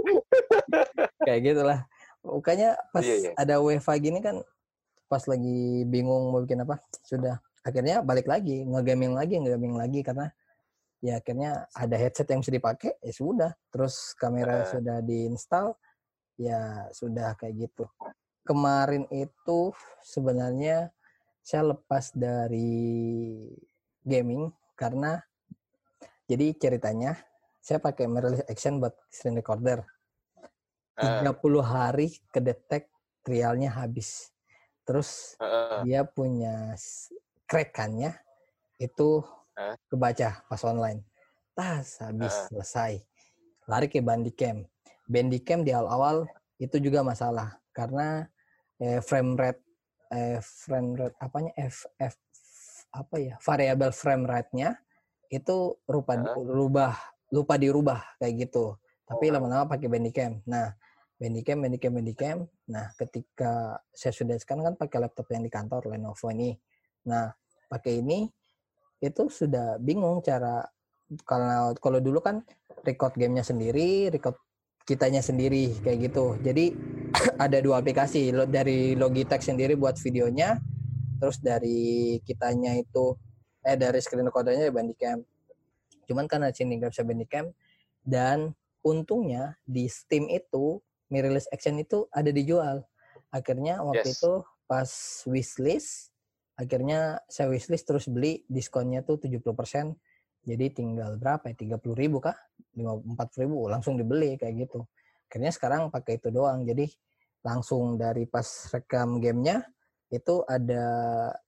kayak 1.29 1.41
gitulah. 1.45 1.81
Makanya 2.25 2.77
pas 2.93 3.05
Iya, 3.05 3.17
iya. 3.17 3.31
ada 3.37 3.61
WFA 3.61 3.97
gini 4.01 4.21
kan 4.25 4.41
pas 5.11 5.25
lagi 5.29 5.85
bingung 5.89 6.31
mau 6.33 6.41
bikin 6.41 6.63
apa, 6.65 6.81
sudah 7.05 7.43
akhirnya 7.67 8.01
balik 8.01 8.29
lagi, 8.31 8.65
ngegaming 8.65 9.13
lagi, 9.13 9.37
ngegaming 9.41 9.75
lagi 9.77 10.01
karena 10.01 10.33
ya 11.01 11.21
akhirnya 11.21 11.67
ada 11.73 11.97
headset 11.97 12.29
yang 12.29 12.45
bisa 12.45 12.53
dipakai 12.53 12.97
ya 13.01 13.13
sudah. 13.13 13.51
Terus 13.73 14.13
kamera 14.17 14.65
Eh. 14.65 14.69
sudah 14.69 14.97
diinstal 15.01 15.77
ya 16.37 16.89
sudah 16.93 17.37
kayak 17.37 17.69
gitu. 17.69 17.85
Kemarin 18.45 19.05
itu 19.13 19.73
sebenarnya 20.05 20.93
saya 21.41 21.73
lepas 21.73 22.13
dari 22.13 23.49
gaming 24.05 24.53
karena 24.77 25.21
jadi 26.25 26.55
ceritanya 26.57 27.17
saya 27.61 27.77
pakai 27.83 28.09
mirrorless 28.09 28.47
action 28.49 28.81
buat 28.81 28.97
screen 29.13 29.37
recorder. 29.37 29.85
Eh, 31.01 31.25
30 31.25 31.65
hari 31.65 32.13
kedetek 32.33 32.89
trialnya 33.25 33.73
habis. 33.73 34.33
Terus 34.85 35.37
dia 35.85 36.05
punya 36.05 36.77
crack-annya 37.45 38.17
itu 38.81 39.25
Kebaca 39.87 40.45
pas 40.47 40.63
online. 40.65 41.05
Tas 41.53 41.99
habis 42.01 42.33
Eh. 42.33 42.47
selesai. 42.49 42.93
Lari 43.69 43.87
ke 43.91 44.01
Bandicam. 44.01 44.65
Bandicam 45.07 45.63
di 45.63 45.75
awal-awal 45.75 46.27
itu 46.57 46.77
juga 46.79 47.03
masalah 47.03 47.59
karena 47.73 48.27
eh, 48.81 49.03
frame 49.05 49.37
rate 49.37 49.61
eh, 50.11 50.41
frame 50.41 50.97
rate 50.97 51.17
apanya 51.21 51.53
F, 51.59 51.85
F 52.01 52.17
apa 52.91 53.17
ya 53.23 53.35
variabel 53.39 53.95
frame 53.95 54.27
rate-nya 54.27 54.75
itu 55.31 55.79
rupa 55.87 56.19
rubah 56.35 56.97
lupa 57.31 57.55
dirubah 57.55 58.03
kayak 58.19 58.49
gitu. 58.49 58.75
Tapi 59.07 59.31
Oh. 59.31 59.39
lama-lama 59.39 59.67
pakai 59.71 59.87
Bandicam. 59.87 60.43
Nah, 60.47 60.75
Bandicam, 61.15 61.63
Bandicam, 61.63 61.93
Bandicam. 61.95 62.39
Nah, 62.67 62.91
ketika 62.99 63.79
saya 63.93 64.11
sudah 64.11 64.35
sekarang 64.41 64.73
kan 64.73 64.75
pakai 64.81 64.99
laptop 65.05 65.29
yang 65.31 65.45
di 65.47 65.51
kantor 65.53 65.87
Lenovo 65.93 66.27
ini. 66.33 66.57
Nah, 67.07 67.31
pakai 67.69 68.03
ini 68.03 68.27
itu 69.01 69.33
sudah 69.33 69.81
bingung 69.81 70.21
cara 70.21 70.65
kalau 71.27 71.75
kalau 71.81 71.99
dulu 71.99 72.23
kan 72.23 72.45
record 72.87 73.17
gamenya 73.19 73.43
sendiri, 73.43 74.13
record 74.13 74.39
kitanya 74.87 75.25
sendiri 75.25 75.75
kayak 75.83 76.11
gitu. 76.11 76.39
Jadi 76.39 76.77
ada 77.45 77.59
dua 77.59 77.83
aplikasi 77.83 78.31
dari 78.47 78.95
Logitech 78.95 79.43
sendiri 79.43 79.75
buat 79.75 79.99
videonya, 79.99 80.61
terus 81.19 81.43
dari 81.43 82.21
kitanya 82.23 82.79
itu 82.79 83.19
eh 83.67 83.77
dari 83.77 83.99
screen 84.01 84.29
recordernya 84.29 84.71
di 84.71 84.75
Bandicam. 84.75 85.19
Cuman 86.07 86.31
karena 86.31 86.55
sini 86.55 86.79
nggak 86.79 86.95
bisa 86.95 87.05
Bandicam 87.05 87.51
dan 88.07 88.55
untungnya 88.81 89.59
di 89.67 89.91
Steam 89.91 90.31
itu 90.31 90.81
mirrorless 91.11 91.51
action 91.51 91.77
itu 91.77 92.07
ada 92.15 92.31
dijual. 92.31 92.87
Akhirnya 93.35 93.83
waktu 93.83 94.15
Yes. 94.15 94.23
itu 94.23 94.33
pas 94.71 94.91
wishlist 95.27 96.10
akhirnya 96.61 97.25
saya 97.25 97.49
wishlist 97.49 97.89
terus 97.89 98.05
beli 98.13 98.45
diskonnya 98.45 99.01
tuh 99.01 99.17
70% 99.17 99.97
jadi 100.45 100.67
tinggal 100.69 101.17
berapa 101.17 101.49
ya 101.49 101.57
30 101.57 101.81
ribu 101.97 102.21
kah 102.21 102.37
40 102.77 103.17
ribu 103.49 103.73
langsung 103.73 103.97
dibeli 103.97 104.37
kayak 104.37 104.69
gitu 104.69 104.85
akhirnya 105.33 105.53
sekarang 105.57 105.89
pakai 105.89 106.21
itu 106.21 106.29
doang 106.29 106.69
jadi 106.69 106.85
langsung 107.41 107.97
dari 107.97 108.29
pas 108.29 108.45
rekam 108.77 109.17
gamenya 109.17 109.65
itu 110.13 110.45
ada 110.45 110.85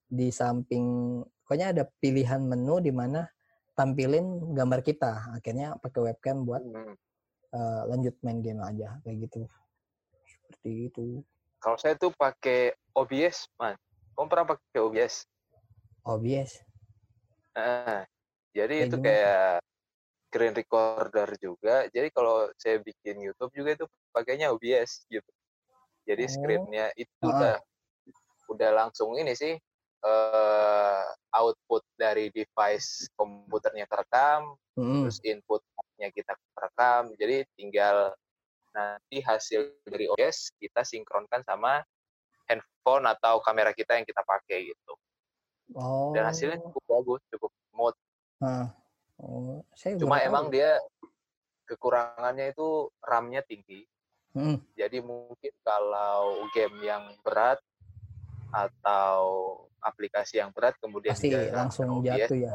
di 0.09 0.33
samping 0.33 1.19
pokoknya 1.43 1.75
ada 1.75 1.83
pilihan 2.01 2.41
menu 2.41 2.81
di 2.81 2.89
mana 2.89 3.27
tampilin 3.77 4.55
gambar 4.55 4.81
kita. 4.85 5.37
Akhirnya 5.37 5.77
pakai 5.77 6.13
webcam 6.13 6.45
buat 6.45 6.63
Hmm. 6.63 6.95
eh, 7.53 7.83
lanjut 7.85 8.17
main 8.25 8.41
game 8.41 8.57
aja 8.65 8.97
kayak 9.05 9.29
gitu. 9.29 9.45
Seperti 10.25 10.89
itu. 10.89 11.21
Kalau 11.61 11.77
saya 11.77 11.93
tuh 11.93 12.09
pakai 12.09 12.73
OBS, 12.97 13.45
man. 13.61 13.77
Kamu 14.13 14.27
pernah 14.29 14.45
pakai 14.45 14.79
OBS? 14.79 15.25
OBS. 16.05 16.51
Nah, 17.53 18.05
jadi 18.53 18.75
Kayak 18.75 18.87
itu 18.89 18.95
gimana? 18.97 19.07
kayak 19.09 19.53
screen 20.29 20.53
recorder 20.53 21.29
juga. 21.37 21.75
Jadi 21.89 22.07
kalau 22.09 22.49
saya 22.57 22.77
bikin 22.81 23.21
YouTube 23.21 23.53
juga 23.53 23.77
itu 23.77 23.85
pakainya 24.09 24.49
OBS 24.53 25.05
gitu. 25.07 25.29
Jadi 26.03 26.23
Oh. 26.25 26.31
screennya 26.31 26.85
itu 26.93 27.13
Ah. 27.21 27.29
udah 27.29 27.55
udah 28.51 28.69
langsung 28.75 29.15
ini 29.15 29.33
sih 29.33 29.55
eh 30.03 31.03
output 31.31 31.79
dari 31.95 32.27
device 32.27 33.07
komputernya 33.15 33.87
kerekam, 33.87 34.59
Mm-mm. 34.75 35.07
terus 35.07 35.17
inputnya 35.23 36.11
kita 36.11 36.35
kerekam. 36.53 37.15
Jadi 37.15 37.47
tinggal 37.55 38.11
nanti 38.75 39.23
hasil 39.23 39.79
dari 39.87 40.11
OBS 40.11 40.51
kita 40.59 40.83
sinkronkan 40.83 41.41
sama 41.47 41.81
handphone 42.47 43.05
atau 43.07 43.39
kamera 43.43 43.71
kita 43.71 43.95
yang 43.95 44.05
kita 44.07 44.21
pakai 44.23 44.71
gitu. 44.71 44.93
Oh. 45.73 46.11
Dan 46.11 46.27
hasilnya 46.27 46.59
cukup 46.59 46.83
bagus, 46.85 47.21
cukup 47.31 47.51
smooth. 47.71 47.97
Ah. 48.43 48.67
Oh, 49.21 49.63
saya 49.77 49.95
Cuma 49.95 50.19
emang 50.19 50.49
tahu. 50.51 50.55
dia 50.57 50.69
kekurangannya 51.69 52.51
itu 52.51 52.91
RAM-nya 52.99 53.41
tinggi. 53.45 53.87
Mm. 54.33 54.57
Jadi 54.73 54.97
mungkin 54.99 55.53
kalau 55.61 56.43
game 56.51 56.81
yang 56.81 57.13
berat 57.21 57.61
atau 58.49 59.21
aplikasi 59.81 60.41
yang 60.41 60.49
berat 60.53 60.77
kemudian 60.81 61.13
pasti 61.13 61.29
dia 61.29 61.53
langsung 61.53 62.01
OBS, 62.01 62.29
jatuh 62.29 62.37
ya. 62.41 62.51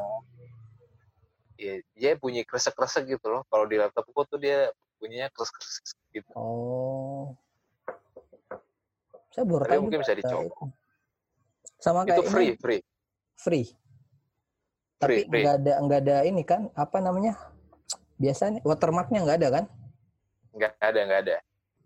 ya, 1.59 1.74
dia 1.94 2.11
bunyi 2.18 2.42
kresek-kresek 2.42 3.07
gitu 3.07 3.27
loh. 3.31 3.42
Kalau 3.46 3.66
di 3.66 3.79
laptopku 3.79 4.27
tuh 4.27 4.38
dia 4.42 4.70
bunyinya 4.98 5.31
kresek-kresek 5.31 5.98
gitu. 6.14 6.31
Oh. 6.35 6.88
Saya 9.38 9.46
baru 9.46 9.62
Tapi 9.62 9.70
tahu 9.70 9.83
mungkin 9.87 10.01
bisa 10.03 10.14
dicoba. 10.18 10.42
itu. 10.51 10.64
Sama 11.79 12.01
kayak 12.03 12.11
Itu 12.11 12.22
free, 12.27 12.42
ini 12.51 12.55
free. 12.59 12.81
free. 13.38 13.64
Free, 14.98 15.22
Tapi 15.22 15.31
free. 15.31 15.42
nggak 15.46 15.55
ada 15.62 15.72
nggak 15.79 16.01
ada 16.03 16.16
ini 16.27 16.42
kan 16.42 16.66
apa 16.74 16.98
namanya? 16.98 17.38
Biasanya 18.18 18.66
watermarknya 18.66 19.22
nggak 19.22 19.38
ada 19.38 19.48
kan? 19.55 19.64
Nggak 20.59 20.72
ada, 20.83 21.01
nggak 21.07 21.20
ada. 21.22 21.37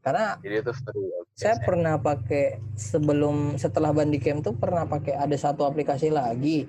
Karena 0.00 0.24
Jadi 0.40 0.54
itu 0.64 0.72
free. 0.72 1.08
saya 1.36 1.60
pernah 1.60 2.00
pakai 2.00 2.56
sebelum 2.72 3.60
setelah 3.60 3.92
Bandicam 3.92 4.40
tuh 4.40 4.56
pernah 4.56 4.88
pakai 4.88 5.12
ada 5.12 5.36
satu 5.36 5.68
aplikasi 5.68 6.08
lagi. 6.08 6.64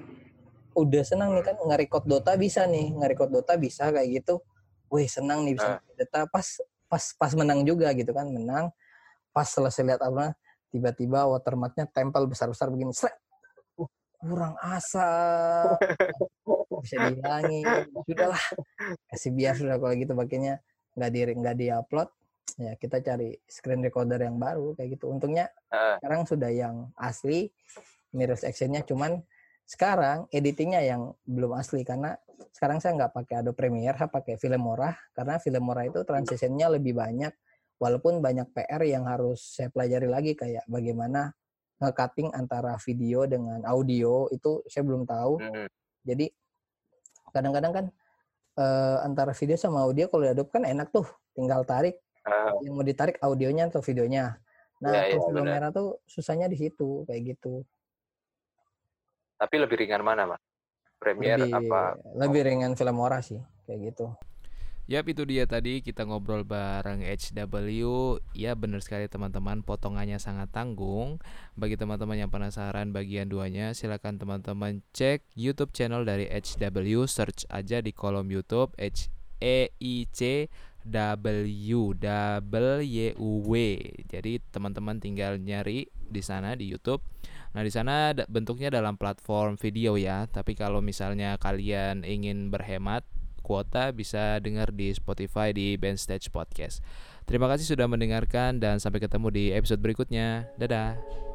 Udah 0.76 1.08
senang 1.08 1.32
nih 1.32 1.48
kan 1.48 1.56
nge-record 1.64 2.04
Dota 2.04 2.36
bisa 2.36 2.68
nih, 2.68 2.92
nge-record 2.92 3.32
Dota 3.32 3.56
bisa 3.56 3.88
kayak 3.88 4.20
gitu. 4.20 4.44
Wih, 4.92 5.08
senang 5.08 5.48
nih 5.48 5.56
bisa 5.56 5.80
Ah. 5.80 5.96
Dota 5.96 6.28
pas 6.28 6.60
pas 6.92 7.04
pas 7.16 7.32
menang 7.40 7.64
juga 7.64 7.88
gitu 7.96 8.12
kan, 8.12 8.28
menang. 8.28 8.68
Pas 9.32 9.48
selesai 9.48 9.80
lihat 9.88 10.04
apa 10.04 10.36
tiba-tiba 10.74 11.30
watermarknya 11.30 11.86
tempel 11.94 12.26
besar-besar 12.26 12.74
begini. 12.74 12.90
Uh, 13.78 13.88
kurang 14.18 14.58
asap. 14.66 15.78
bisa 16.84 16.96
dihilangin. 17.06 17.86
Sudahlah. 18.10 18.46
Kasih 19.14 19.32
biar 19.38 19.54
sudah 19.54 19.78
kalau 19.78 19.94
gitu 19.94 20.18
pakainya 20.18 20.58
nggak 20.98 21.10
di 21.14 21.20
nggak 21.38 21.56
di-upload 21.58 22.10
ya 22.62 22.78
kita 22.78 23.02
cari 23.02 23.34
screen 23.50 23.82
recorder 23.82 24.22
yang 24.22 24.38
baru 24.38 24.78
kayak 24.78 25.00
gitu 25.00 25.10
untungnya 25.10 25.50
Ah. 25.74 25.98
sekarang 25.98 26.22
sudah 26.30 26.52
yang 26.54 26.76
asli 26.94 27.50
mirrorless 28.14 28.46
actionnya 28.46 28.86
cuman 28.86 29.26
sekarang 29.66 30.30
editingnya 30.30 30.86
yang 30.86 31.18
belum 31.26 31.58
asli 31.58 31.82
karena 31.82 32.14
sekarang 32.54 32.78
saya 32.78 32.94
nggak 33.00 33.14
pakai 33.16 33.36
Adobe 33.42 33.58
Premiere 33.58 33.98
saya 33.98 34.12
pakai 34.12 34.38
Filmora 34.38 34.94
karena 35.18 35.42
Filmora 35.42 35.88
itu 35.90 36.06
transitionnya 36.06 36.70
lebih 36.70 36.94
banyak 36.94 37.34
walaupun 37.78 38.20
banyak 38.20 38.50
PR 38.52 38.82
yang 38.84 39.06
harus 39.06 39.56
saya 39.56 39.70
pelajari 39.70 40.08
lagi 40.08 40.32
kayak 40.34 40.64
bagaimana 40.66 41.34
nge-cutting 41.78 42.32
antara 42.32 42.78
video 42.80 43.26
dengan 43.26 43.60
audio 43.66 44.30
itu 44.30 44.62
saya 44.66 44.84
belum 44.84 45.04
tahu 45.04 45.42
Hmm. 45.42 45.68
jadi 46.02 46.30
kadang-kadang 47.30 47.74
kan 47.74 47.86
eh, 48.54 48.98
antara 49.02 49.34
video 49.34 49.58
sama 49.58 49.82
audio 49.82 50.06
kalau 50.08 50.24
di 50.24 50.32
Adobe 50.32 50.54
kan 50.54 50.64
enak 50.64 50.94
tuh 50.94 51.06
tinggal 51.34 51.64
tarik 51.64 51.98
Ah, 52.24 52.56
yang 52.64 52.80
mau 52.80 52.88
ditarik 52.88 53.20
audionya 53.20 53.68
atau 53.68 53.84
videonya. 53.84 54.40
Nah, 54.80 54.96
iya, 54.96 55.12
kalau 55.12 55.28
film 55.28 55.44
merah 55.44 55.76
tuh 55.76 56.00
susahnya 56.08 56.48
di 56.48 56.56
situ 56.56 57.04
kayak 57.04 57.36
gitu. 57.36 57.68
Tapi 59.36 59.56
lebih 59.60 59.76
ringan 59.76 60.00
mana, 60.00 60.24
Mas? 60.24 60.40
Premiere 60.96 61.44
Lebih 61.44 61.52
apa? 61.68 62.00
lebih 62.16 62.48
ringan 62.48 62.80
film 62.80 62.96
ora 62.96 63.20
sih 63.20 63.44
kayak 63.68 63.92
gitu. 63.92 64.08
Yap 64.94 65.10
itu 65.10 65.26
dia 65.26 65.50
tadi 65.50 65.82
kita 65.82 66.06
ngobrol 66.06 66.46
bareng 66.46 67.02
HW 67.02 67.82
Ya 68.38 68.54
benar 68.54 68.78
sekali 68.86 69.10
teman-teman 69.10 69.66
potongannya 69.66 70.22
sangat 70.22 70.54
tanggung. 70.54 71.18
Bagi 71.58 71.82
teman-teman 71.82 72.14
yang 72.22 72.30
penasaran 72.30 72.94
bagian 72.94 73.26
duanya 73.26 73.74
Silakan 73.74 74.22
teman-teman 74.22 74.86
cek 74.94 75.26
YouTube 75.34 75.74
channel 75.74 76.06
dari 76.06 76.30
HW 76.30 77.10
Search 77.10 77.50
aja 77.50 77.82
di 77.82 77.90
kolom 77.90 78.30
YouTube 78.30 78.78
H 78.78 79.10
E 79.42 79.74
I 79.82 80.06
C 80.14 80.46
W 80.86 81.98
double 81.98 82.86
Y 82.86 83.18
U 83.18 83.42
W. 83.50 83.54
Jadi 84.06 84.46
teman-teman 84.54 85.02
tinggal 85.02 85.42
nyari 85.42 85.90
di 85.90 86.22
sana 86.22 86.54
di 86.54 86.70
YouTube. 86.70 87.02
Nah, 87.58 87.66
di 87.66 87.74
sana 87.74 88.14
bentuknya 88.30 88.70
dalam 88.70 89.02
platform 89.02 89.58
video 89.58 89.98
ya. 89.98 90.30
Tapi 90.30 90.54
kalau 90.54 90.86
misalnya 90.86 91.42
kalian 91.42 92.06
ingin 92.06 92.54
berhemat 92.54 93.02
kuota 93.44 93.92
bisa 93.92 94.40
dengar 94.40 94.72
di 94.72 94.96
Spotify 94.96 95.52
di 95.52 95.76
Band 95.76 96.00
Stage 96.00 96.32
Podcast. 96.32 96.80
Terima 97.28 97.52
kasih 97.52 97.76
sudah 97.76 97.88
mendengarkan 97.92 98.64
dan 98.64 98.80
sampai 98.80 99.04
ketemu 99.04 99.28
di 99.30 99.46
episode 99.52 99.84
berikutnya. 99.84 100.48
Dadah. 100.56 101.33